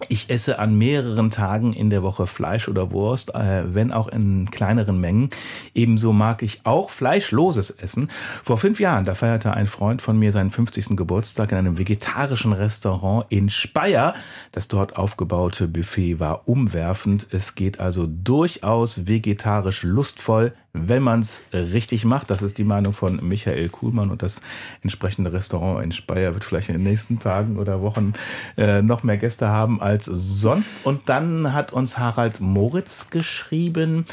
[0.07, 4.51] ich esse an mehreren Tagen in der Woche Fleisch oder Wurst, äh, wenn auch in
[4.51, 5.31] kleineren Mengen.
[5.73, 8.11] Ebenso mag ich auch fleischloses Essen.
[8.43, 10.95] Vor fünf Jahren, da feierte ein Freund von mir seinen 50.
[10.95, 14.13] Geburtstag in einem vegetarischen Restaurant in Speyer.
[14.51, 17.27] Das dort aufgebaute Buffet war umwerfend.
[17.31, 22.29] Es geht also durchaus vegetarisch lustvoll wenn man es richtig macht.
[22.29, 24.41] Das ist die Meinung von Michael Kuhlmann und das
[24.81, 28.13] entsprechende Restaurant in Speyer wird vielleicht in den nächsten Tagen oder Wochen
[28.57, 30.85] äh, noch mehr Gäste haben als sonst.
[30.85, 34.05] Und dann hat uns Harald Moritz geschrieben,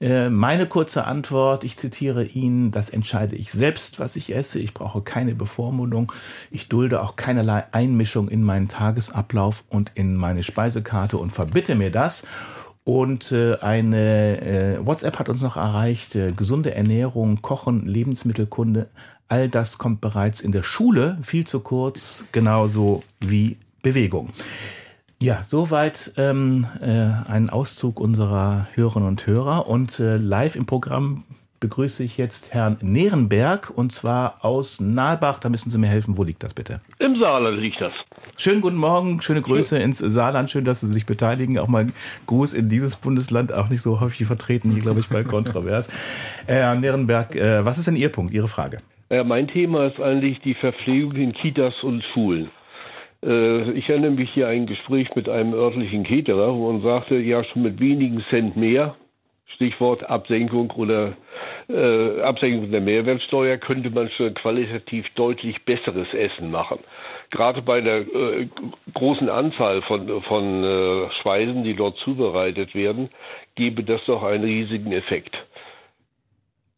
[0.00, 4.58] äh, meine kurze Antwort, ich zitiere ihn, das entscheide ich selbst, was ich esse.
[4.60, 6.12] Ich brauche keine Bevormundung.
[6.50, 11.90] Ich dulde auch keinerlei Einmischung in meinen Tagesablauf und in meine Speisekarte und verbitte mir
[11.90, 12.26] das.
[12.88, 18.88] Und äh, eine äh, WhatsApp hat uns noch erreicht, äh, gesunde Ernährung, Kochen, Lebensmittelkunde,
[19.28, 24.30] all das kommt bereits in der Schule viel zu kurz, genauso wie Bewegung.
[25.20, 29.68] Ja, soweit ähm, äh, ein Auszug unserer Hörerinnen und Hörer.
[29.68, 31.24] Und äh, live im Programm
[31.60, 35.40] begrüße ich jetzt Herrn Nerenberg und zwar aus Nalbach.
[35.40, 36.16] Da müssen Sie mir helfen.
[36.16, 36.80] Wo liegt das bitte?
[37.00, 37.92] Im Saarland liegt das.
[38.40, 40.48] Schönen guten Morgen, schöne Grüße ins Saarland.
[40.48, 41.58] Schön, dass Sie sich beteiligen.
[41.58, 41.92] Auch mal ein
[42.28, 45.88] Gruß in dieses Bundesland, auch nicht so häufig vertreten, hier glaube ich bei Kontrovers.
[46.46, 48.78] Äh, Herr Nerenberg, äh, was ist denn Ihr Punkt, Ihre Frage?
[49.10, 52.48] Ja, mein Thema ist eigentlich die Verpflegung in Kitas und Schulen.
[53.26, 57.16] Äh, ich erinnere mich hier an ein Gespräch mit einem örtlichen Caterer, wo man sagte,
[57.16, 58.94] ja, schon mit wenigen Cent mehr,
[59.56, 61.14] Stichwort Absenkung oder
[61.68, 66.78] äh, Absenkung der Mehrwertsteuer, könnte man schon qualitativ deutlich besseres Essen machen
[67.30, 68.48] gerade bei der äh,
[68.94, 73.10] großen Anzahl von, von äh, Speisen, die dort zubereitet werden,
[73.54, 75.36] gebe das doch einen riesigen Effekt.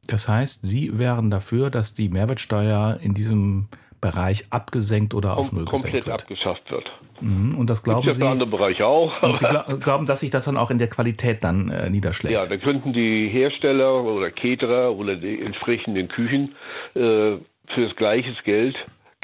[0.07, 3.69] Das heißt, Sie wären dafür, dass die Mehrwertsteuer in diesem
[4.01, 6.23] Bereich abgesenkt oder auf Null komplett gesenkt wird.
[6.23, 6.91] abgeschafft wird.
[7.21, 8.25] Mhm, und das glauben Gibt's Sie?
[8.25, 9.23] Ja andere Bereiche auch.
[9.23, 9.47] Und Sie
[9.81, 12.33] glauben, dass sich das dann auch in der Qualität dann äh, niederschlägt?
[12.33, 16.55] Ja, da könnten die Hersteller oder Caterer oder die entsprechenden Küchen
[16.95, 17.37] äh,
[17.75, 18.77] für das gleiche Geld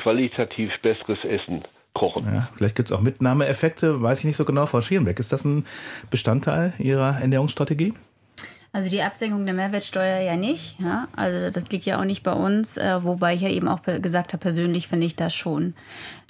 [0.07, 2.33] qualitativ besseres Essen kochen.
[2.33, 4.67] Ja, vielleicht gibt es auch Mitnahmeeffekte, weiß ich nicht so genau.
[4.67, 5.67] Frau Schierenbeck, ist das ein
[6.11, 7.93] Bestandteil Ihrer Ernährungsstrategie?
[8.73, 10.79] Also die Absenkung der Mehrwertsteuer ja nicht.
[10.79, 11.09] Ja?
[11.17, 14.33] Also das liegt ja auch nicht bei uns, äh, wobei ich ja eben auch gesagt
[14.33, 15.75] habe, persönlich finde ich das schon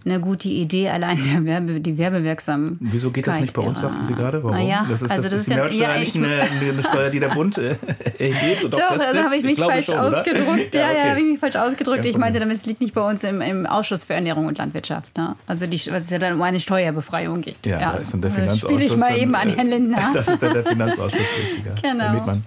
[0.06, 2.78] eine gute Idee, allein der Werbe, die Werbewirksamkeit.
[2.80, 4.42] Wieso geht das nicht bei uns, sagten Sie gerade?
[4.42, 4.66] Warum?
[4.66, 7.28] Ja, das ist, also das, das ist ja, ja, nicht eine, eine, Steuer, die der
[7.30, 7.76] Bund äh,
[8.18, 10.74] erhebt und Doch, also habe ich mich falsch schon, ausgedrückt.
[10.74, 10.98] Ja, ja, okay.
[10.98, 12.04] ja habe ich mich falsch ausgedrückt.
[12.04, 15.16] ich meinte, damit es liegt nicht bei uns im, im Ausschuss für Ernährung und Landwirtschaft.
[15.16, 15.34] Ne?
[15.46, 17.66] Also die, was es ja dann um eine Steuerbefreiung geht.
[17.66, 18.70] Ja, da ist dann der Finanzausschuss.
[18.70, 20.10] Spiele ich mal dann, eben an Herrn Lindner.
[20.14, 21.74] Das ist dann der Finanzausschuss richtiger.
[21.82, 22.38] Genau.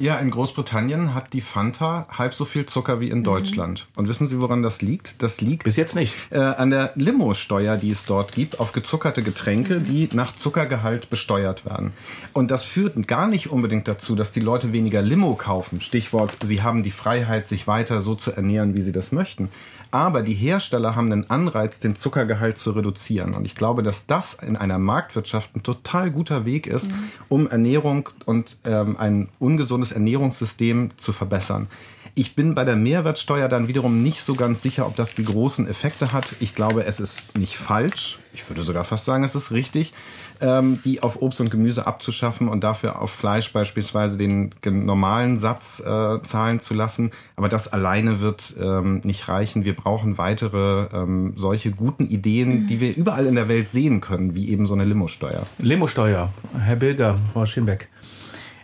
[0.00, 3.88] Ja, in Großbritannien hat die Fanta halb so viel Zucker wie in Deutschland.
[3.96, 5.20] Und wissen Sie, woran das liegt?
[5.24, 9.24] Das liegt bis jetzt nicht äh, an der Limo-Steuer, die es dort gibt, auf gezuckerte
[9.24, 11.94] Getränke, die nach Zuckergehalt besteuert werden.
[12.32, 15.80] Und das führt gar nicht unbedingt dazu, dass die Leute weniger Limo kaufen.
[15.80, 19.50] Stichwort, sie haben die Freiheit, sich weiter so zu ernähren, wie sie das möchten.
[19.90, 23.34] Aber die Hersteller haben einen Anreiz, den Zuckergehalt zu reduzieren.
[23.34, 26.90] Und ich glaube, dass das in einer Marktwirtschaft ein total guter Weg ist,
[27.28, 31.68] um Ernährung und ähm, ein ungesundes gesundes Ernährungssystem zu verbessern.
[32.14, 35.68] Ich bin bei der Mehrwertsteuer dann wiederum nicht so ganz sicher, ob das die großen
[35.68, 36.24] Effekte hat.
[36.40, 38.18] Ich glaube, es ist nicht falsch.
[38.32, 39.92] Ich würde sogar fast sagen, es ist richtig,
[40.40, 45.80] ähm, die auf Obst und Gemüse abzuschaffen und dafür auf Fleisch beispielsweise den normalen Satz
[45.80, 47.10] äh, zahlen zu lassen.
[47.36, 49.64] Aber das alleine wird ähm, nicht reichen.
[49.64, 52.66] Wir brauchen weitere ähm, solche guten Ideen, mhm.
[52.66, 55.42] die wir überall in der Welt sehen können, wie eben so eine Limosteuer.
[55.58, 57.88] Limosteuer, Herr Bilger, Frau Schinbeck.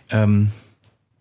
[0.09, 0.51] Ähm,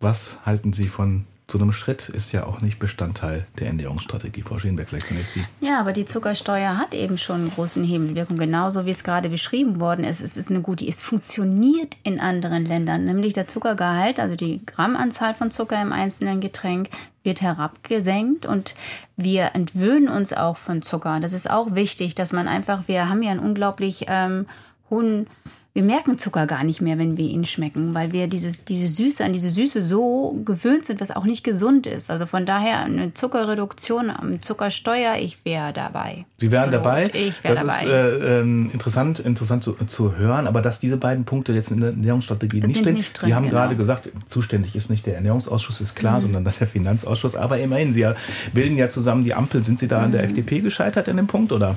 [0.01, 4.43] was halten Sie von so einem Schritt ist ja auch nicht Bestandteil der Ernährungsstrategie.
[4.43, 5.45] Frau Schenberg, vielleicht zunächst die.
[5.61, 9.79] Ja, aber die Zuckersteuer hat eben schon einen großen Hebelwirkung, genauso wie es gerade beschrieben
[9.79, 10.23] worden ist.
[10.23, 15.35] Es ist eine gute, es funktioniert in anderen Ländern, nämlich der Zuckergehalt, also die Grammanzahl
[15.35, 16.89] von Zucker im einzelnen Getränk
[17.23, 18.75] wird herabgesenkt und
[19.17, 21.21] wir entwöhnen uns auch von Zucker.
[21.21, 24.47] Das ist auch wichtig, dass man einfach, wir haben ja einen unglaublich ähm,
[24.89, 25.27] hohen
[25.75, 29.25] wir merken Zucker gar nicht mehr, wenn wir ihn schmecken, weil wir dieses, diese Süße,
[29.25, 32.13] an diese Süße so gewöhnt sind, was auch nicht gesund ist.
[32.13, 36.27] Also von daher eine Zuckerreduktion, Zuckersteuer, ich wäre dabei.
[36.39, 37.11] Sie wären dabei?
[37.13, 37.73] Ich wäre dabei.
[37.73, 41.73] Das ist äh, ähm, interessant, interessant zu, zu, hören, aber dass diese beiden Punkte jetzt
[41.73, 43.57] in der Ernährungsstrategie nicht drin, nicht drin, Sie haben genau.
[43.57, 46.23] gerade gesagt, zuständig ist nicht der Ernährungsausschuss, ist klar, mhm.
[46.23, 47.35] sondern das der Finanzausschuss.
[47.35, 48.07] Aber immerhin, Sie
[48.53, 49.65] bilden ja zusammen die Ampel.
[49.65, 50.05] Sind Sie da mhm.
[50.05, 50.29] an der mhm.
[50.29, 51.75] FDP gescheitert in dem Punkt, oder?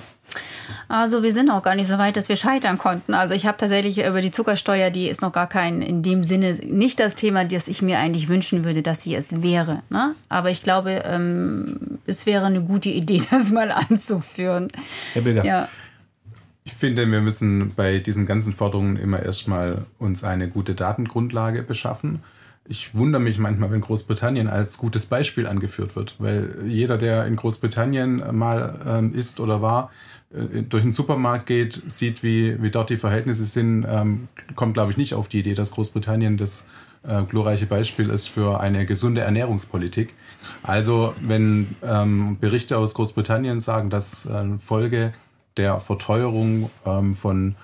[0.88, 3.14] Also wir sind auch gar nicht so weit, dass wir scheitern konnten.
[3.14, 6.54] Also ich habe tatsächlich über die Zuckersteuer, die ist noch gar kein, in dem Sinne
[6.54, 9.84] nicht das Thema, das ich mir eigentlich wünschen würde, dass sie es wäre.
[9.90, 10.16] Ne?
[10.30, 14.70] Aber ich glaube, ähm, es wäre eine gute Idee, das mal anzuführen.
[15.14, 15.46] Herr Bilger.
[15.46, 15.68] Ja.
[16.68, 22.20] Ich finde, wir müssen bei diesen ganzen Forderungen immer erstmal uns eine gute Datengrundlage beschaffen.
[22.66, 27.38] Ich wundere mich manchmal, wenn Großbritannien als gutes Beispiel angeführt wird, weil jeder, der in
[27.38, 29.92] Großbritannien mal ähm, ist oder war,
[30.30, 34.98] durch den Supermarkt geht, sieht, wie, wie dort die Verhältnisse sind, ähm, kommt, glaube ich,
[34.98, 36.68] nicht auf die Idee, dass Großbritannien das
[37.04, 40.14] äh, glorreiche Beispiel ist für eine gesunde Ernährungspolitik.
[40.64, 45.14] Also, wenn ähm, Berichte aus Großbritannien sagen, dass äh, Folge
[45.56, 47.56] der Verteuerung ähm, von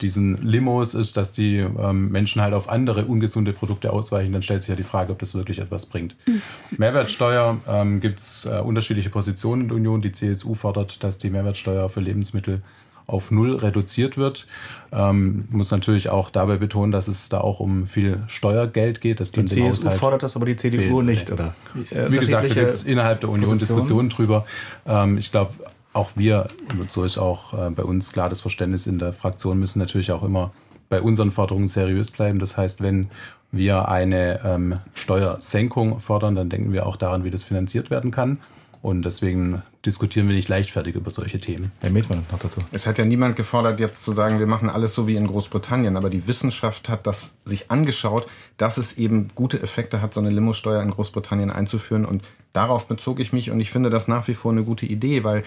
[0.00, 4.62] diesen Limos ist, dass die ähm, Menschen halt auf andere ungesunde Produkte ausweichen, dann stellt
[4.62, 6.14] sich ja die Frage, ob das wirklich etwas bringt.
[6.26, 6.42] Mhm.
[6.76, 10.00] Mehrwertsteuer ähm, gibt es äh, unterschiedliche Positionen in der Union.
[10.00, 12.62] Die CSU fordert, dass die Mehrwertsteuer für Lebensmittel
[13.08, 14.46] auf null reduziert wird.
[14.92, 19.18] Ähm, muss natürlich auch dabei betonen, dass es da auch um viel Steuergeld geht.
[19.18, 21.06] Das die CSU fordert das, aber die CDU fehlen.
[21.06, 21.54] nicht, oder?
[21.74, 23.78] Wie gesagt, da gibt es innerhalb der Union Position?
[23.78, 24.44] Diskussionen drüber.
[24.86, 25.54] Ähm, ich glaube,
[25.92, 29.58] auch wir, und so ist auch äh, bei uns klar das Verständnis in der Fraktion,
[29.58, 30.52] müssen natürlich auch immer
[30.88, 32.38] bei unseren Forderungen seriös bleiben.
[32.38, 33.10] Das heißt, wenn
[33.50, 38.38] wir eine ähm, Steuersenkung fordern, dann denken wir auch daran, wie das finanziert werden kann.
[38.80, 41.72] Und deswegen diskutieren wir nicht leichtfertig über solche Themen.
[41.80, 42.60] Herr Metmann noch dazu.
[42.72, 45.96] Es hat ja niemand gefordert, jetzt zu sagen, wir machen alles so wie in Großbritannien.
[45.96, 48.26] Aber die Wissenschaft hat das sich angeschaut,
[48.56, 52.04] dass es eben gute Effekte hat, so eine Limosteuer in Großbritannien einzuführen.
[52.04, 52.22] Und
[52.52, 55.42] darauf bezog ich mich und ich finde das nach wie vor eine gute Idee, weil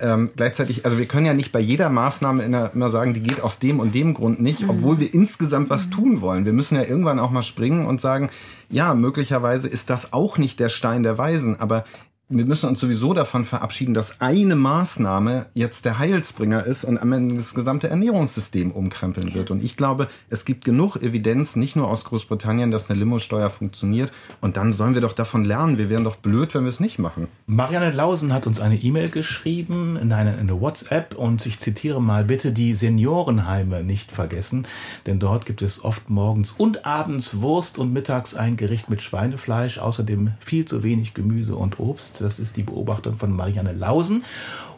[0.00, 3.58] ähm, gleichzeitig, also wir können ja nicht bei jeder Maßnahme immer sagen, die geht aus
[3.58, 4.70] dem und dem Grund nicht, mhm.
[4.70, 6.44] obwohl wir insgesamt was tun wollen.
[6.44, 8.30] Wir müssen ja irgendwann auch mal springen und sagen,
[8.68, 11.84] ja, möglicherweise ist das auch nicht der Stein der Weisen, aber
[12.28, 17.12] wir müssen uns sowieso davon verabschieden, dass eine Maßnahme jetzt der Heilsbringer ist und am
[17.12, 19.52] Ende das gesamte Ernährungssystem umkrempeln wird.
[19.52, 24.10] Und ich glaube, es gibt genug Evidenz, nicht nur aus Großbritannien, dass eine Limosteuer funktioniert.
[24.40, 25.78] Und dann sollen wir doch davon lernen.
[25.78, 27.28] Wir wären doch blöd, wenn wir es nicht machen.
[27.46, 31.14] Marianne Lausen hat uns eine E-Mail geschrieben, in eine, in eine WhatsApp.
[31.14, 34.66] Und ich zitiere mal, bitte die Seniorenheime nicht vergessen.
[35.06, 39.78] Denn dort gibt es oft morgens und abends Wurst und mittags ein Gericht mit Schweinefleisch.
[39.78, 42.15] Außerdem viel zu wenig Gemüse und Obst.
[42.18, 44.24] Das ist die Beobachtung von Marianne Lausen.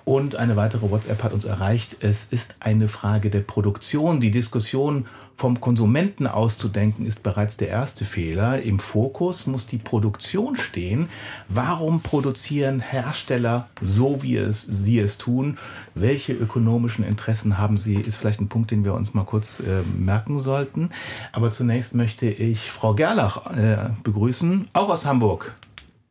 [0.08, 1.98] Und eine weitere WhatsApp hat uns erreicht.
[2.00, 4.20] Es ist eine Frage der Produktion.
[4.20, 5.04] Die Diskussion
[5.36, 8.62] vom Konsumenten auszudenken ist bereits der erste Fehler.
[8.62, 11.10] Im Fokus muss die Produktion stehen.
[11.50, 15.58] Warum produzieren Hersteller so, wie es, sie es tun?
[15.94, 17.96] Welche ökonomischen Interessen haben sie?
[17.96, 20.88] Ist vielleicht ein Punkt, den wir uns mal kurz äh, merken sollten.
[21.32, 25.54] Aber zunächst möchte ich Frau Gerlach äh, begrüßen, auch aus Hamburg.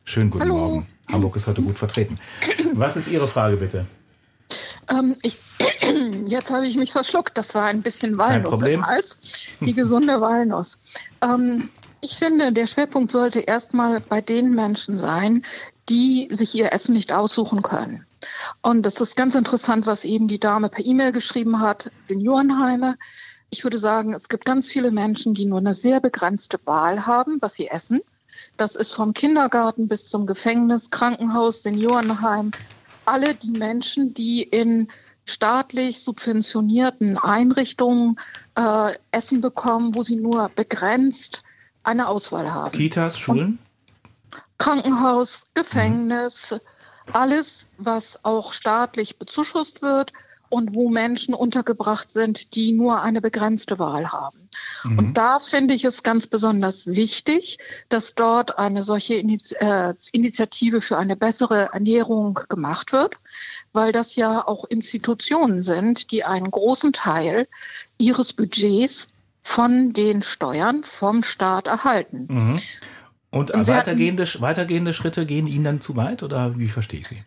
[0.06, 0.56] Schönen guten Hallo.
[0.56, 0.97] Morgen.
[1.12, 2.20] Hamburg ist heute gut vertreten.
[2.74, 3.86] Was ist Ihre Frage bitte?
[4.90, 5.38] Ähm, ich,
[6.26, 7.38] jetzt habe ich mich verschluckt.
[7.38, 9.20] Das war ein bisschen Walnuss im Hals.
[9.62, 10.80] Die gesunde Walnuss.
[11.22, 11.70] Ähm,
[12.02, 15.44] ich finde, der Schwerpunkt sollte erstmal bei den Menschen sein,
[15.90, 18.06] die sich ihr Essen nicht aussuchen können.
[18.62, 21.92] Und das ist ganz interessant, was eben die Dame per E-Mail geschrieben hat.
[22.06, 22.98] Seniorenheime.
[23.50, 27.38] Ich würde sagen, es gibt ganz viele Menschen, die nur eine sehr begrenzte Wahl haben,
[27.42, 28.02] was sie essen.
[28.58, 32.52] Das ist vom Kindergarten bis zum Gefängnis, Krankenhaus, Seniorenheim.
[33.06, 34.90] Alle die Menschen, die in
[35.26, 38.18] staatlich subventionierten Einrichtungen
[38.56, 41.44] äh, Essen bekommen, wo sie nur begrenzt
[41.84, 42.72] eine Auswahl haben.
[42.72, 43.60] Kitas, Schulen?
[43.60, 43.60] Und
[44.58, 47.14] Krankenhaus, Gefängnis, mhm.
[47.14, 50.12] alles, was auch staatlich bezuschusst wird
[50.50, 54.50] und wo Menschen untergebracht sind, die nur eine begrenzte Wahl haben.
[54.84, 55.00] Mhm.
[55.00, 57.58] Und da finde ich es ganz besonders wichtig,
[57.90, 63.16] dass dort eine solche äh, Initiative für eine bessere Ernährung gemacht wird,
[63.74, 67.48] weil das ja auch Institutionen sind, die einen großen Teil
[67.98, 69.10] ihres Budgets
[69.44, 72.28] von den Steuern vom Staat erhalten.
[72.30, 72.60] Mhm.
[73.30, 77.18] Und, Und weitergehende, weitergehende Schritte gehen Ihnen dann zu weit oder wie verstehe ich Sie?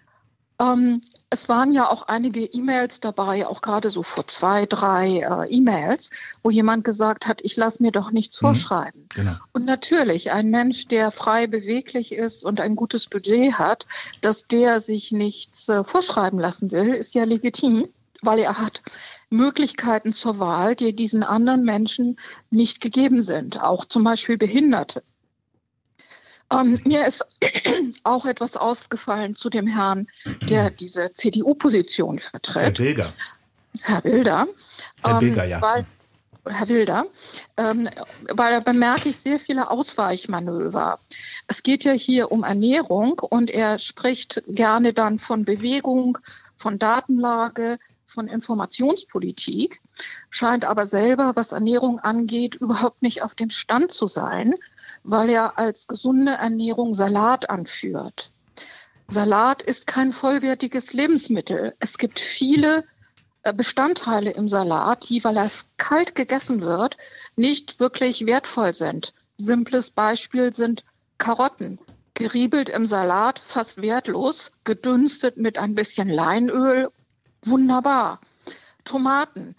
[0.61, 1.01] Ähm,
[1.31, 6.11] es waren ja auch einige E-Mails dabei, auch gerade so vor zwei, drei äh, E-Mails,
[6.43, 8.47] wo jemand gesagt hat, ich lasse mir doch nichts mhm.
[8.47, 9.07] vorschreiben.
[9.15, 9.33] Genau.
[9.53, 13.87] Und natürlich, ein Mensch, der frei beweglich ist und ein gutes Budget hat,
[14.21, 17.89] dass der sich nichts äh, vorschreiben lassen will, ist ja legitim,
[18.23, 18.83] weil er hat
[19.31, 22.19] Möglichkeiten zur Wahl, die diesen anderen Menschen
[22.51, 25.03] nicht gegeben sind, auch zum Beispiel Behinderte.
[26.53, 27.25] Ähm, mir ist
[28.05, 30.09] auch etwas aufgefallen zu dem Herrn,
[30.43, 32.63] der diese CDU-Position vertritt.
[32.63, 33.13] Herr Bilger.
[33.83, 34.49] Herr Bilder.
[35.03, 35.63] Herr ähm, Bilger, ja.
[35.63, 35.87] Weil,
[36.47, 37.07] Herr Wilder,
[37.57, 37.89] ähm,
[38.31, 40.99] weil da bemerke ich sehr viele Ausweichmanöver.
[41.47, 46.19] Es geht ja hier um Ernährung und er spricht gerne dann von Bewegung,
[46.57, 49.81] von Datenlage, von Informationspolitik,
[50.31, 54.55] scheint aber selber, was Ernährung angeht, überhaupt nicht auf dem Stand zu sein
[55.03, 58.31] weil er als gesunde Ernährung Salat anführt.
[59.09, 61.75] Salat ist kein vollwertiges Lebensmittel.
[61.81, 62.85] Es gibt viele
[63.43, 66.97] äh, Bestandteile im Salat, die, weil er kalt gegessen wird,
[67.37, 69.13] nicht wirklich wertvoll sind.
[69.37, 70.85] Simples Beispiel sind
[71.19, 71.79] Karotten.
[72.15, 76.91] Geriebelt im Salat, fast wertlos, gedünstet mit ein bisschen Leinöl,
[77.43, 78.21] wunderbar.
[78.85, 79.57] Tomaten,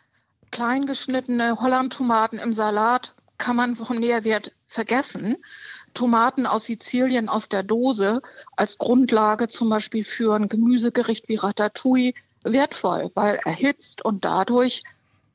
[0.51, 5.35] kleingeschnittene Holland-Tomaten im Salat, kann man vom Nährwert vergessen.
[5.95, 8.21] Tomaten aus Sizilien aus der Dose
[8.55, 12.13] als Grundlage zum Beispiel für ein Gemüsegericht wie Ratatouille
[12.43, 14.83] wertvoll, weil erhitzt und dadurch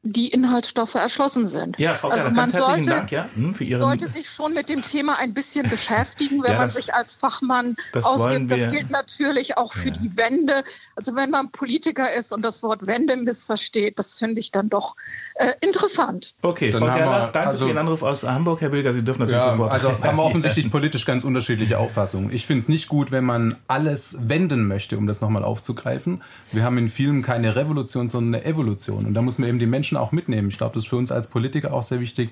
[0.02, 1.78] die Inhaltsstoffe erschlossen sind.
[1.80, 5.34] Ja, Frau also man sollte, Dank, ja, hm, sollte sich schon mit dem Thema ein
[5.34, 8.50] bisschen beschäftigen, wenn ja, das, man sich als Fachmann ausgibt.
[8.52, 9.94] Das gilt natürlich auch für ja.
[9.94, 10.62] die Wende.
[10.96, 14.96] Also wenn man Politiker ist und das Wort Wende missversteht, das finde ich dann doch
[15.34, 16.34] äh, interessant.
[16.40, 18.62] Okay, dann Frau Gerlach, danke also, für Ihren Anruf aus Hamburg.
[18.62, 19.72] Herr Bilger, Sie dürfen natürlich ja, sofort.
[19.72, 22.32] Also haben wir offensichtlich politisch ganz unterschiedliche Auffassungen.
[22.32, 26.22] Ich finde es nicht gut, wenn man alles wenden möchte, um das nochmal aufzugreifen.
[26.52, 29.04] Wir haben in Filmen keine Revolution, sondern eine Evolution.
[29.04, 30.48] Und da muss man eben die Menschen auch mitnehmen.
[30.48, 32.30] Ich glaube, das ist für uns als Politiker auch sehr wichtig.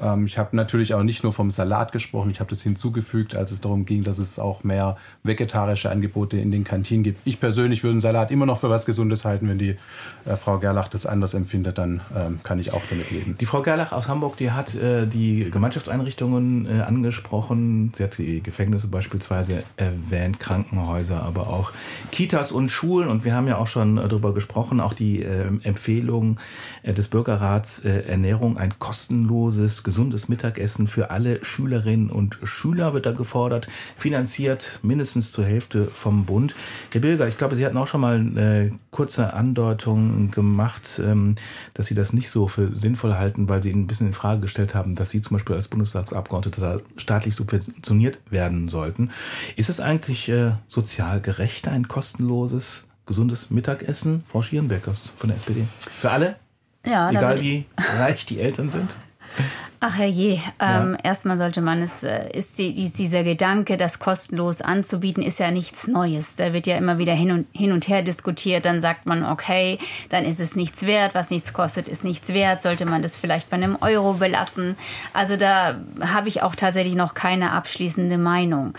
[0.00, 3.52] Ähm, ich habe natürlich auch nicht nur vom Salat gesprochen, ich habe das hinzugefügt, als
[3.52, 7.20] es darum ging, dass es auch mehr vegetarische Angebote in den Kantinen gibt.
[7.24, 9.48] Ich persönlich würde einen Salat immer noch für was Gesundes halten.
[9.48, 9.76] Wenn die
[10.24, 13.36] äh, Frau Gerlach das anders empfindet, dann ähm, kann ich auch damit leben.
[13.40, 17.92] Die Frau Gerlach aus Hamburg, die hat äh, die Gemeinschaftseinrichtungen äh, angesprochen.
[17.96, 21.72] Sie hat die Gefängnisse beispielsweise erwähnt, Krankenhäuser, aber auch
[22.12, 23.08] Kitas und Schulen.
[23.08, 26.38] Und wir haben ja auch schon äh, darüber gesprochen, auch die ähm, Empfehlung
[26.82, 33.06] äh, des Bürgerrats äh, Ernährung, ein kostenloses gesundes Mittagessen für alle Schülerinnen und Schüler wird
[33.06, 36.56] da gefordert, finanziert mindestens zur Hälfte vom Bund.
[36.90, 41.36] Herr Bilger, ich glaube, Sie hatten auch schon mal eine kurze Andeutung gemacht, ähm,
[41.72, 44.74] dass Sie das nicht so für sinnvoll halten, weil Sie ein bisschen in Frage gestellt
[44.74, 49.10] haben, dass Sie zum Beispiel als Bundestagsabgeordneter staatlich subventioniert werden sollten.
[49.54, 54.24] Ist es eigentlich äh, sozial gerecht, ein kostenloses, gesundes Mittagessen?
[54.26, 55.62] Frau Schierenbeckers von der SPD.
[56.00, 56.34] Für alle?
[56.84, 57.66] Ja, Egal wie
[57.98, 58.96] reich die Eltern sind?
[59.78, 60.98] Ach herrje, ähm, ja.
[61.02, 65.50] erstmal sollte man es, äh, ist, die, ist, dieser Gedanke, das kostenlos anzubieten, ist ja
[65.50, 66.36] nichts Neues.
[66.36, 68.64] Da wird ja immer wieder hin und, hin und her diskutiert.
[68.64, 69.78] Dann sagt man, okay,
[70.08, 72.62] dann ist es nichts wert, was nichts kostet, ist nichts wert.
[72.62, 74.76] Sollte man das vielleicht bei einem Euro belassen?
[75.12, 78.72] Also da habe ich auch tatsächlich noch keine abschließende Meinung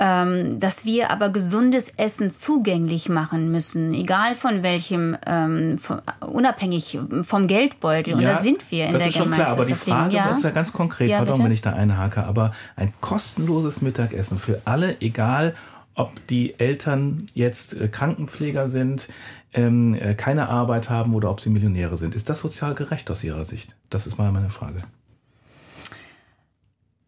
[0.00, 6.98] ähm, dass wir aber gesundes Essen zugänglich machen müssen, egal von welchem, ähm, von, unabhängig
[7.22, 8.12] vom Geldbeutel.
[8.12, 10.30] Ja, Und da sind wir in das der ist schon klar, aber die Frage ja.
[10.30, 14.60] ist ja ganz konkret, ja, pardon, wenn ich da einhake, aber ein kostenloses Mittagessen für
[14.64, 15.54] alle, egal
[15.94, 19.08] ob die Eltern jetzt äh, Krankenpfleger sind,
[19.52, 22.14] ähm, äh, keine Arbeit haben oder ob sie Millionäre sind.
[22.14, 23.74] Ist das sozial gerecht aus Ihrer Sicht?
[23.90, 24.82] Das ist mal meine Frage.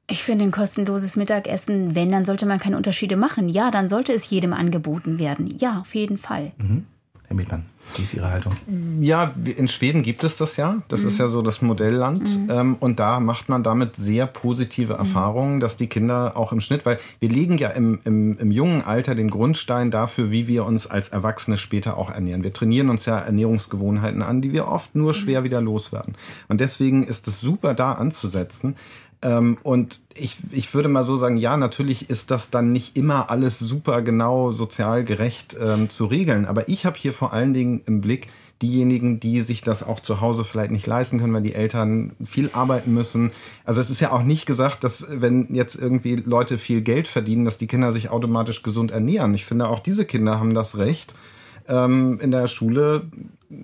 [0.08, 3.48] Ich finde ein kostenloses Mittagessen, wenn, dann sollte man keine Unterschiede machen.
[3.48, 5.52] Ja, dann sollte es jedem angeboten werden.
[5.58, 6.52] Ja, auf jeden Fall.
[6.58, 6.86] Mhm.
[7.26, 7.64] Herr Mietmann,
[7.96, 8.52] wie ist Ihre Haltung?
[9.00, 10.76] Ja, in Schweden gibt es das ja.
[10.86, 11.08] Das mhm.
[11.08, 12.22] ist ja so das Modellland.
[12.22, 12.50] Mhm.
[12.50, 14.98] Ähm, und da macht man damit sehr positive mhm.
[15.00, 18.82] Erfahrungen, dass die Kinder auch im Schnitt, weil wir legen ja im, im, im jungen
[18.82, 22.44] Alter den Grundstein dafür, wie wir uns als Erwachsene später auch ernähren.
[22.44, 25.16] Wir trainieren uns ja Ernährungsgewohnheiten an, die wir oft nur mhm.
[25.16, 26.14] schwer wieder loswerden.
[26.46, 28.76] Und deswegen ist es super, da anzusetzen.
[29.22, 33.30] Ähm, und ich, ich würde mal so sagen, ja, natürlich ist das dann nicht immer
[33.30, 36.44] alles super genau sozial gerecht ähm, zu regeln.
[36.44, 38.28] Aber ich habe hier vor allen Dingen im Blick,
[38.62, 42.50] diejenigen, die sich das auch zu Hause vielleicht nicht leisten können, weil die Eltern viel
[42.52, 43.32] arbeiten müssen.
[43.64, 47.44] Also es ist ja auch nicht gesagt, dass wenn jetzt irgendwie Leute viel Geld verdienen,
[47.44, 49.34] dass die Kinder sich automatisch gesund ernähren.
[49.34, 51.14] Ich finde, auch diese Kinder haben das Recht,
[51.68, 53.06] ähm, in der Schule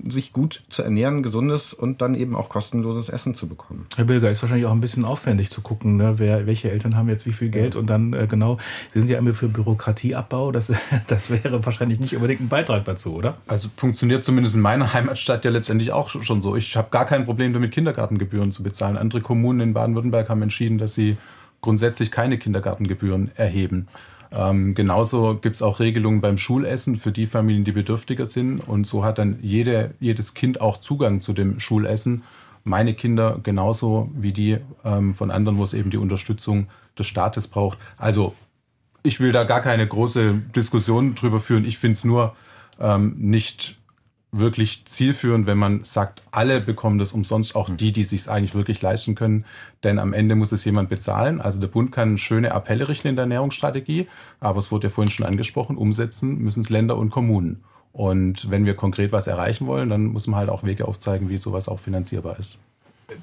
[0.09, 3.87] sich gut zu ernähren, gesundes und dann eben auch kostenloses Essen zu bekommen.
[3.97, 6.15] Herr Bilger, ist wahrscheinlich auch ein bisschen aufwendig zu gucken, ne?
[6.19, 8.59] Wer, welche Eltern haben jetzt wie viel Geld und dann äh, genau,
[8.93, 10.73] Sie sind ja immer für Bürokratieabbau, das,
[11.09, 13.39] das wäre wahrscheinlich nicht unbedingt ein Beitrag dazu, oder?
[13.49, 16.55] Also funktioniert zumindest in meiner Heimatstadt ja letztendlich auch schon so.
[16.55, 18.97] Ich habe gar kein Problem damit, Kindergartengebühren zu bezahlen.
[18.97, 21.17] Andere Kommunen in Baden-Württemberg haben entschieden, dass sie
[21.61, 23.89] grundsätzlich keine Kindergartengebühren erheben.
[24.35, 28.61] Ähm, genauso gibt es auch Regelungen beim Schulessen für die Familien, die bedürftiger sind.
[28.61, 32.23] Und so hat dann jede, jedes Kind auch Zugang zu dem Schulessen.
[32.65, 36.69] Meine Kinder genauso wie die ähm, von anderen, wo es eben die Unterstützung
[36.99, 37.79] des Staates braucht.
[37.99, 38.35] Also
[39.03, 41.65] ich will da gar keine große Diskussion drüber führen.
[41.65, 42.35] Ich finde es nur
[42.81, 43.79] ähm, nicht
[44.33, 48.81] wirklich zielführend, wenn man sagt, alle bekommen das umsonst, auch die, die sich eigentlich wirklich
[48.81, 49.45] leisten können.
[49.85, 51.41] Denn am Ende muss es jemand bezahlen.
[51.41, 54.09] Also der Bund kann schöne Appelle richten in der Ernährungsstrategie,
[54.41, 57.63] aber es wurde ja vorhin schon angesprochen, umsetzen müssen es Länder und Kommunen.
[57.93, 61.37] Und wenn wir konkret was erreichen wollen, dann muss man halt auch Wege aufzeigen, wie
[61.37, 62.59] sowas auch finanzierbar ist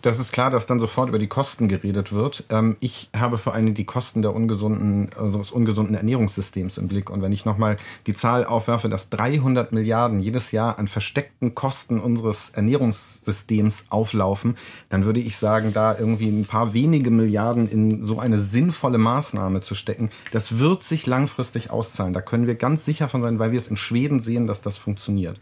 [0.01, 2.45] das ist klar, dass dann sofort über die Kosten geredet wird.
[2.49, 7.09] Ähm, ich habe vor allem die Kosten der ungesunden, also ungesunden Ernährungssystems im Blick.
[7.09, 7.77] Und wenn ich nochmal
[8.07, 14.57] die Zahl aufwerfe, dass 300 Milliarden jedes Jahr an versteckten Kosten unseres Ernährungssystems auflaufen,
[14.89, 19.61] dann würde ich sagen, da irgendwie ein paar wenige Milliarden in so eine sinnvolle Maßnahme
[19.61, 22.13] zu stecken, das wird sich langfristig auszahlen.
[22.13, 24.77] Da können wir ganz sicher von sein, weil wir es in Schweden sehen, dass das
[24.77, 25.39] funktioniert.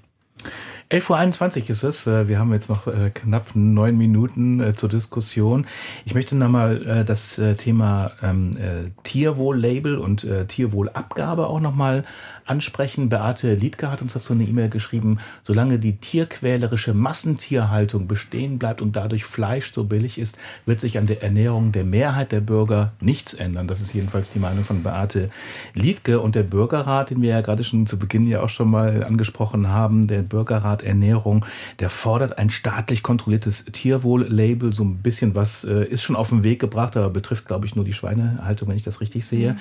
[0.89, 2.07] 11.21 Uhr ist es.
[2.07, 5.67] Äh, wir haben jetzt noch äh, knapp neun Minuten äh, zur Diskussion.
[6.05, 8.57] Ich möchte nochmal das Thema ähm,
[9.03, 12.05] Tierwohl-Label und Tierwohlabgabe auch nochmal
[12.47, 13.09] ansprechen.
[13.09, 18.95] Beate Liedke hat uns dazu eine E-Mail geschrieben, solange die tierquälerische Massentierhaltung bestehen bleibt und
[18.95, 23.33] dadurch Fleisch so billig ist, wird sich an der Ernährung der Mehrheit der Bürger nichts
[23.33, 23.67] ändern.
[23.67, 25.29] Das ist jedenfalls die Meinung von Beate
[25.73, 29.03] Liedke und der Bürgerrat, den wir ja gerade schon zu Beginn ja auch schon mal
[29.03, 31.45] angesprochen haben, der Bürgerrat Ernährung,
[31.79, 34.73] der fordert ein staatlich kontrolliertes Tierwohl-Label.
[34.73, 37.75] So ein bisschen was äh, ist schon auf den Weg gebracht, aber betrifft, glaube ich,
[37.75, 39.53] nur die Schweinehaltung, wenn ich das richtig sehe.
[39.53, 39.57] Mhm.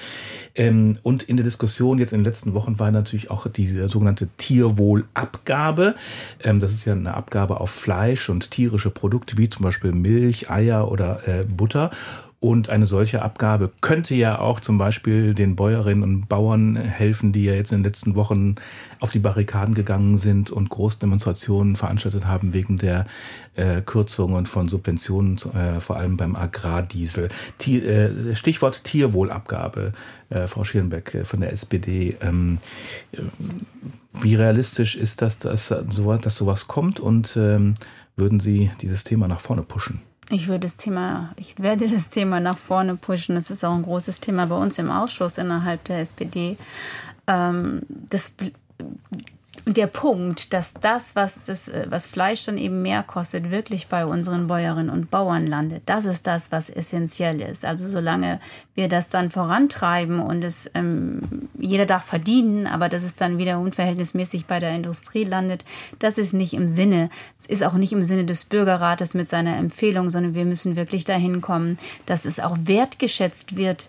[0.54, 4.28] Ähm, und in der Diskussion jetzt in den letzten Wochen war natürlich auch diese sogenannte
[4.36, 5.94] Tierwohlabgabe.
[6.42, 10.50] Ähm, das ist ja eine Abgabe auf Fleisch und tierische Produkte wie zum Beispiel Milch,
[10.50, 11.90] Eier oder äh, Butter.
[12.38, 17.44] Und eine solche Abgabe könnte ja auch zum Beispiel den Bäuerinnen und Bauern helfen, die
[17.44, 18.56] ja jetzt in den letzten Wochen
[19.00, 23.06] auf die Barrikaden gegangen sind und Großdemonstrationen veranstaltet haben wegen der
[23.54, 27.30] äh, Kürzungen von Subventionen, äh, vor allem beim Agrardiesel.
[27.56, 29.92] Tier, äh, Stichwort Tierwohlabgabe,
[30.28, 32.16] äh, Frau Schierenbeck äh, von der SPD.
[32.20, 32.58] Ähm,
[33.12, 33.18] äh,
[34.12, 37.76] wie realistisch ist das, dass, dass sowas kommt und ähm,
[38.16, 40.02] würden Sie dieses Thema nach vorne pushen?
[40.30, 43.36] Ich würde das Thema, ich werde das Thema nach vorne pushen.
[43.36, 46.56] Es ist auch ein großes Thema bei uns im Ausschuss innerhalb der SPD.
[47.28, 48.32] Ähm, das
[49.66, 54.06] der Punkt, dass das, was, das, äh, was Fleisch dann eben mehr kostet, wirklich bei
[54.06, 57.64] unseren Bäuerinnen und Bauern landet, das ist das, was essentiell ist.
[57.64, 58.40] Also solange
[58.76, 61.20] wir das dann vorantreiben und es ähm,
[61.58, 65.64] jeder darf verdienen, aber dass es dann wieder unverhältnismäßig bei der Industrie landet,
[65.98, 67.08] das ist nicht im Sinne,
[67.38, 71.04] es ist auch nicht im Sinne des Bürgerrates mit seiner Empfehlung, sondern wir müssen wirklich
[71.04, 73.88] dahin kommen, dass es auch wertgeschätzt wird.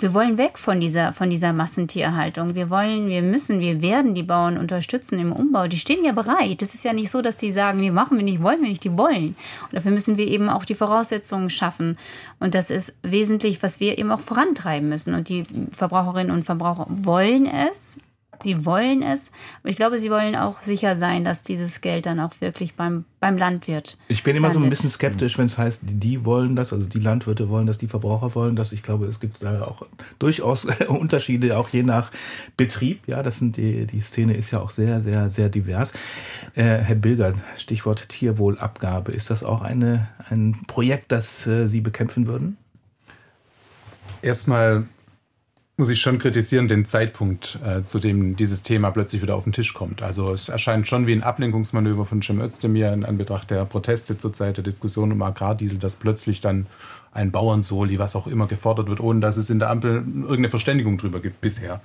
[0.00, 2.54] Wir wollen weg von dieser, von dieser Massentierhaltung.
[2.54, 6.60] Wir wollen, wir müssen, wir werden die Bauern unterstützen im Umbau, die stehen ja bereit.
[6.60, 8.84] Es ist ja nicht so, dass die sagen, nee, machen wir nicht, wollen wir nicht,
[8.84, 9.34] die wollen.
[9.62, 11.96] Und dafür müssen wir eben auch die Voraussetzungen schaffen.
[12.38, 15.14] Und das ist wesentlich, was wir eben auch vorantreiben müssen.
[15.14, 17.98] Und die Verbraucherinnen und Verbraucher wollen es,
[18.42, 22.20] Sie wollen es, aber ich glaube, sie wollen auch sicher sein, dass dieses Geld dann
[22.20, 23.98] auch wirklich beim, beim Landwirt.
[24.06, 24.62] Ich bin immer landet.
[24.62, 27.78] so ein bisschen skeptisch, wenn es heißt, die wollen das, also die Landwirte wollen das,
[27.78, 28.72] die Verbraucher wollen das.
[28.72, 29.86] Ich glaube, es gibt da auch
[30.20, 32.12] durchaus Unterschiede, auch je nach
[32.56, 33.08] Betrieb.
[33.08, 35.92] Ja, das sind die, die Szene ist ja auch sehr, sehr, sehr divers.
[36.54, 39.10] Äh, Herr Bilger, Stichwort Tierwohlabgabe.
[39.10, 42.56] Ist das auch eine, ein Projekt, das äh, Sie bekämpfen würden?
[44.22, 44.86] Erstmal
[45.78, 49.52] muss ich schon kritisieren, den Zeitpunkt, äh, zu dem dieses Thema plötzlich wieder auf den
[49.52, 50.02] Tisch kommt.
[50.02, 54.32] Also es erscheint schon wie ein Ablenkungsmanöver von Cem Özdemir in Anbetracht der Proteste zur
[54.32, 56.66] Zeit der Diskussion um Agrardiesel, dass plötzlich dann
[57.12, 60.98] ein Bauernsoli, was auch immer gefordert wird, ohne dass es in der Ampel irgendeine Verständigung
[60.98, 61.80] drüber gibt bisher.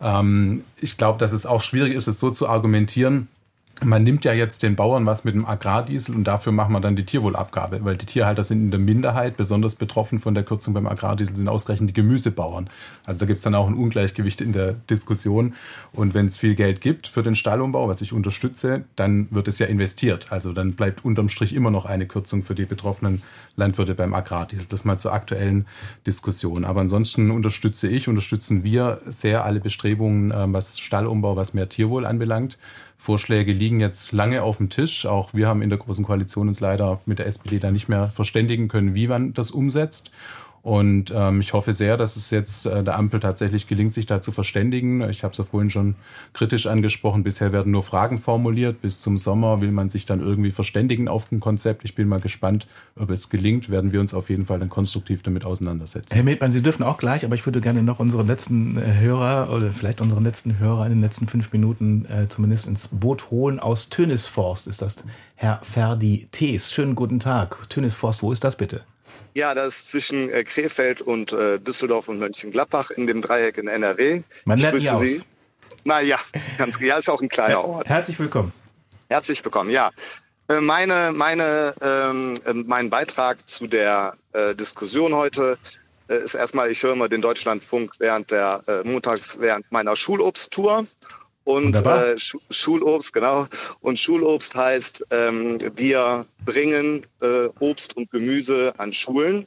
[0.00, 3.28] Ähm, ich glaube, dass es auch schwierig ist, es so zu argumentieren,
[3.84, 6.96] man nimmt ja jetzt den Bauern was mit dem Agrardiesel und dafür machen wir dann
[6.96, 9.36] die Tierwohlabgabe, weil die Tierhalter sind in der Minderheit.
[9.36, 12.68] Besonders betroffen von der Kürzung beim Agrardiesel sind ausgerechnet die Gemüsebauern.
[13.04, 15.54] Also da gibt es dann auch ein Ungleichgewicht in der Diskussion.
[15.92, 19.58] Und wenn es viel Geld gibt für den Stallumbau, was ich unterstütze, dann wird es
[19.58, 20.32] ja investiert.
[20.32, 23.22] Also dann bleibt unterm Strich immer noch eine Kürzung für die betroffenen
[23.56, 24.66] Landwirte beim Agrardiesel.
[24.68, 25.66] Das mal zur aktuellen
[26.06, 26.64] Diskussion.
[26.64, 32.06] Aber ansonsten unterstütze ich, unterstützen wir sehr alle Bestrebungen, ähm, was Stallumbau, was mehr Tierwohl
[32.06, 32.58] anbelangt.
[33.00, 35.06] Vorschläge liegen jetzt lange auf dem Tisch.
[35.06, 38.08] Auch wir haben in der Großen Koalition uns leider mit der SPD da nicht mehr
[38.08, 40.10] verständigen können, wie man das umsetzt.
[40.68, 44.20] Und ähm, ich hoffe sehr, dass es jetzt äh, der Ampel tatsächlich gelingt, sich da
[44.20, 45.00] zu verständigen.
[45.08, 45.94] Ich habe es ja vorhin schon
[46.34, 47.22] kritisch angesprochen.
[47.22, 48.82] Bisher werden nur Fragen formuliert.
[48.82, 51.86] Bis zum Sommer will man sich dann irgendwie verständigen auf dem Konzept.
[51.86, 52.66] Ich bin mal gespannt,
[52.96, 53.70] ob es gelingt.
[53.70, 56.14] Werden wir uns auf jeden Fall dann konstruktiv damit auseinandersetzen.
[56.14, 59.50] Herr Medmann, Sie dürfen auch gleich, aber ich würde gerne noch unseren letzten äh, Hörer
[59.50, 63.58] oder vielleicht unseren letzten Hörer in den letzten fünf Minuten äh, zumindest ins Boot holen.
[63.58, 65.02] Aus Tönisforst ist das
[65.34, 66.70] Herr Ferdi Thees.
[66.70, 67.70] Schönen guten Tag.
[67.70, 68.82] Tönisforst, wo ist das bitte?
[69.38, 73.68] Ja, das ist zwischen äh, Krefeld und äh, Düsseldorf und Mönchengladbach in dem Dreieck in
[73.68, 74.22] NRW.
[74.44, 74.98] Man lernt aus.
[74.98, 75.22] Sie.
[75.84, 76.18] Na ja,
[76.58, 77.88] ganz, ja, ist auch ein kleiner Ort.
[77.88, 78.52] Herzlich willkommen.
[79.08, 79.92] Herzlich willkommen, ja.
[80.48, 85.56] Äh, meine, meine, ähm, äh, mein Beitrag zu der äh, Diskussion heute
[86.08, 90.86] ist erstmal, ich höre immer den Deutschlandfunk während der montags während meiner Schulobsttour
[91.48, 92.14] und äh,
[92.50, 93.46] Schulobst, genau.
[93.80, 99.46] Und Schulobst heißt, ähm, wir bringen äh, Obst und Gemüse an Schulen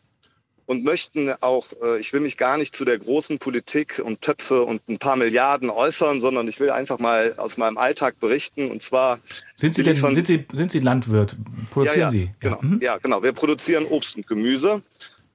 [0.65, 4.63] und möchten auch, äh, ich will mich gar nicht zu der großen Politik und Töpfe
[4.63, 8.71] und ein paar Milliarden äußern, sondern ich will einfach mal aus meinem Alltag berichten.
[8.71, 9.19] Und zwar
[9.55, 11.37] sind Sie denn, sind Sie, sind Sie Landwirt?
[11.69, 12.31] Produzieren ja, ja, Sie?
[12.39, 12.67] Genau, ja.
[12.67, 12.79] Mhm.
[12.81, 13.21] ja, genau.
[13.21, 14.81] Wir produzieren Obst und Gemüse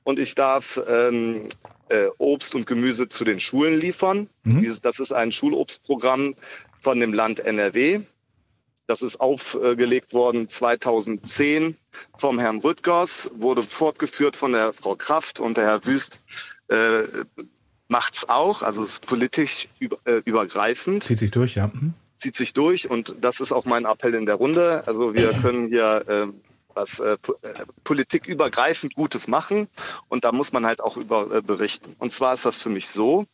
[0.02, 1.48] und ich darf ähm,
[1.88, 4.28] äh, Obst und Gemüse zu den Schulen liefern.
[4.44, 4.60] Mhm.
[4.60, 6.34] Dieses, das ist ein Schulobstprogramm
[6.80, 8.00] von dem Land NRW.
[8.86, 11.76] Das ist aufgelegt worden 2010
[12.16, 16.20] vom Herrn Rüttgers, wurde fortgeführt von der Frau Kraft und der Herr Wüst
[16.68, 17.02] äh,
[17.88, 18.62] macht's auch.
[18.62, 21.02] Also es ist politisch über, äh, übergreifend.
[21.02, 21.66] Zieht sich durch, ja.
[21.66, 21.94] Mhm.
[22.16, 24.84] Zieht sich durch und das ist auch mein Appell in der Runde.
[24.86, 26.26] Also wir können hier äh,
[26.76, 27.16] was äh, äh,
[27.82, 29.68] politikübergreifend Gutes machen
[30.08, 31.96] und da muss man halt auch über äh, berichten.
[31.98, 33.26] Und zwar ist das für mich so,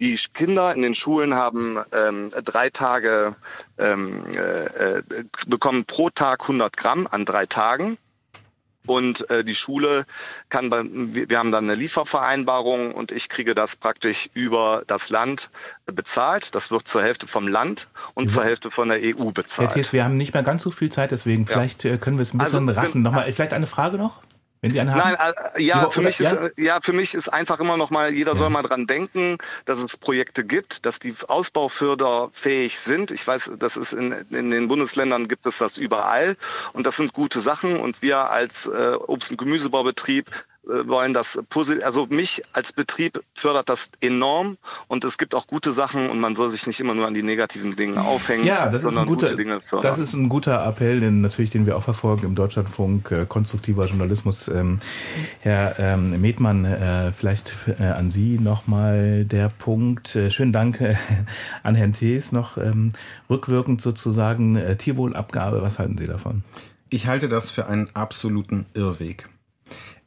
[0.00, 3.36] die Kinder in den Schulen haben ähm, drei Tage,
[3.78, 5.02] ähm, äh, äh
[5.46, 7.98] bekommen pro Tag 100 Gramm an drei Tagen.
[8.86, 10.04] Und äh, die Schule
[10.48, 15.50] kann, bei, wir haben dann eine Liefervereinbarung und ich kriege das praktisch über das Land
[15.86, 16.54] bezahlt.
[16.54, 18.28] Das wird zur Hälfte vom Land und mhm.
[18.28, 19.68] zur Hälfte von der EU bezahlt.
[19.68, 21.94] Herr Thies, wir haben nicht mehr ganz so viel Zeit, deswegen vielleicht ja.
[21.94, 23.02] Äh, können wir es ein bisschen also, raffen.
[23.02, 24.22] Nochmal, vielleicht eine Frage noch?
[24.60, 25.14] Wenn Sie einen haben?
[25.16, 26.30] Nein, äh, ja, für mich ja?
[26.30, 28.36] ist ja für mich ist einfach immer noch mal jeder ja.
[28.36, 33.10] soll mal dran denken, dass es Projekte gibt, dass die ausbauförderfähig sind.
[33.10, 36.36] Ich weiß, das ist in, in den Bundesländern gibt es das überall
[36.72, 41.38] und das sind gute Sachen und wir als äh, Obst- und Gemüsebaubetrieb äh, wollen das
[41.84, 44.58] also mich als Betrieb fördert das enorm
[44.88, 47.22] und es gibt auch gute Sachen und man soll sich nicht immer nur an die
[47.22, 49.90] negativen Dinge aufhängen, ja, das sondern ist ein guter, gute Dinge fördern.
[49.90, 53.86] Das ist ein guter Appell, den natürlich, den wir auch verfolgen im Deutschlandfunk, äh, konstruktiver
[53.86, 54.48] Journalismus.
[54.48, 54.80] Ähm,
[55.40, 60.16] Herr ähm, Medmann, äh, vielleicht äh, an Sie nochmal der Punkt.
[60.16, 60.96] Äh, schönen Dank äh,
[61.62, 62.92] an Herrn Thees noch ähm,
[63.30, 65.62] rückwirkend sozusagen äh, Tierwohlabgabe.
[65.62, 66.42] Was halten Sie davon?
[66.88, 69.28] Ich halte das für einen absoluten Irrweg.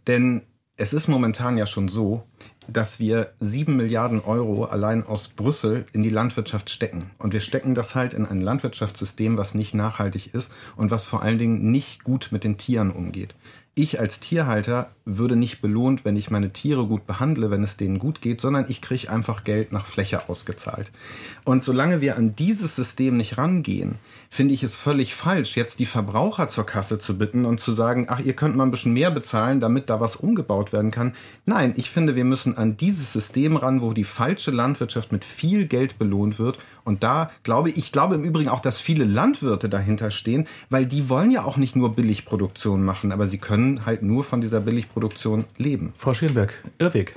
[0.08, 0.42] Denn
[0.80, 2.24] es ist momentan ja schon so,
[2.70, 7.12] dass wir sieben Milliarden Euro allein aus Brüssel in die Landwirtschaft stecken.
[7.18, 11.22] Und wir stecken das halt in ein Landwirtschaftssystem, was nicht nachhaltig ist und was vor
[11.22, 13.36] allen Dingen nicht gut mit den Tieren umgeht
[13.82, 17.98] ich als Tierhalter würde nicht belohnt, wenn ich meine Tiere gut behandle, wenn es denen
[17.98, 20.92] gut geht, sondern ich kriege einfach Geld nach Fläche ausgezahlt.
[21.46, 23.96] Und solange wir an dieses System nicht rangehen,
[24.30, 28.08] finde ich es völlig falsch, jetzt die Verbraucher zur Kasse zu bitten und zu sagen,
[28.10, 31.14] ach, ihr könnt mal ein bisschen mehr bezahlen, damit da was umgebaut werden kann.
[31.46, 35.66] Nein, ich finde, wir müssen an dieses System ran, wo die falsche Landwirtschaft mit viel
[35.66, 36.60] Geld belohnt wird
[36.90, 40.88] und da glaube ich, ich glaube im Übrigen auch, dass viele Landwirte dahinter stehen, weil
[40.88, 44.60] die wollen ja auch nicht nur Billigproduktion machen, aber sie können halt nur von dieser
[44.60, 45.94] Billigproduktion leben.
[45.96, 47.16] Frau Schirnberg, Irrweg.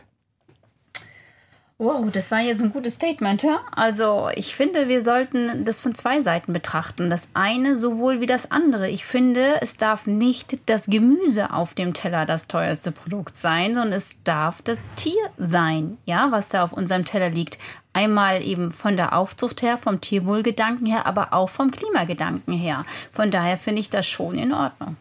[1.84, 3.42] Wow, das war jetzt ein gutes Statement.
[3.42, 3.62] Ja?
[3.72, 7.11] Also ich finde, wir sollten das von zwei Seiten betrachten.
[7.11, 8.88] Das eine sowohl wie das andere.
[8.88, 13.94] Ich finde, es darf nicht das Gemüse auf dem Teller das teuerste Produkt sein, sondern
[13.94, 17.59] es darf das Tier sein, ja, was da auf unserem Teller liegt.
[17.92, 22.84] Einmal eben von der Aufzucht her, vom Tierwohlgedanken her, aber auch vom Klimagedanken her.
[23.11, 24.96] Von daher finde ich das schon in Ordnung.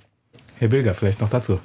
[0.62, 1.60] Herr Bilger, vielleicht noch dazu.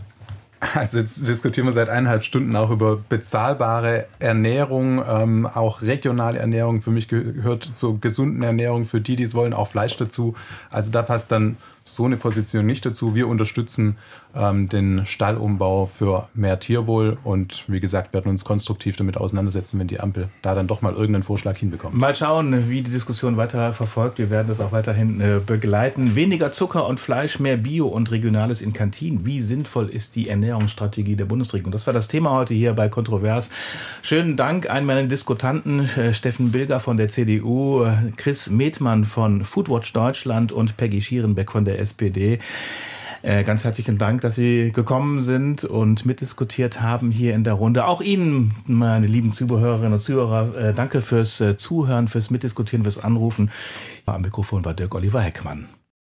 [0.74, 6.80] Also jetzt diskutieren wir seit eineinhalb Stunden auch über bezahlbare Ernährung, ähm, auch regionale Ernährung.
[6.80, 10.34] Für mich gehört zur gesunden Ernährung für die, die es wollen, auch Fleisch dazu.
[10.70, 13.14] Also da passt dann so eine Position nicht dazu.
[13.14, 13.98] Wir unterstützen
[14.36, 19.86] ähm, den Stallumbau für mehr Tierwohl und wie gesagt, werden uns konstruktiv damit auseinandersetzen, wenn
[19.86, 21.94] die Ampel da dann doch mal irgendeinen Vorschlag hinbekommt.
[21.94, 24.18] Mal schauen, wie die Diskussion weiter verfolgt.
[24.18, 26.16] Wir werden das auch weiterhin äh, begleiten.
[26.16, 29.24] Weniger Zucker und Fleisch, mehr Bio und Regionales in Kantinen.
[29.24, 31.72] Wie sinnvoll ist die Ernährungsstrategie der Bundesregierung?
[31.72, 33.50] Das war das Thema heute hier bei Kontrovers.
[34.02, 39.44] Schönen Dank an meinen Diskutanten äh, Steffen Bilger von der CDU, äh, Chris Metmann von
[39.44, 42.38] Foodwatch Deutschland und Peggy Schierenbeck von der der SPD.
[43.26, 47.84] Äh, ganz herzlichen Dank, dass Sie gekommen sind und mitdiskutiert haben hier in der Runde.
[47.86, 52.98] Auch Ihnen, meine lieben Zuhörerinnen und Zuhörer, äh, danke fürs äh, Zuhören, fürs Mitdiskutieren, fürs
[52.98, 53.50] Anrufen.
[54.04, 55.66] Am Mikrofon war Dirk Oliver Heckmann.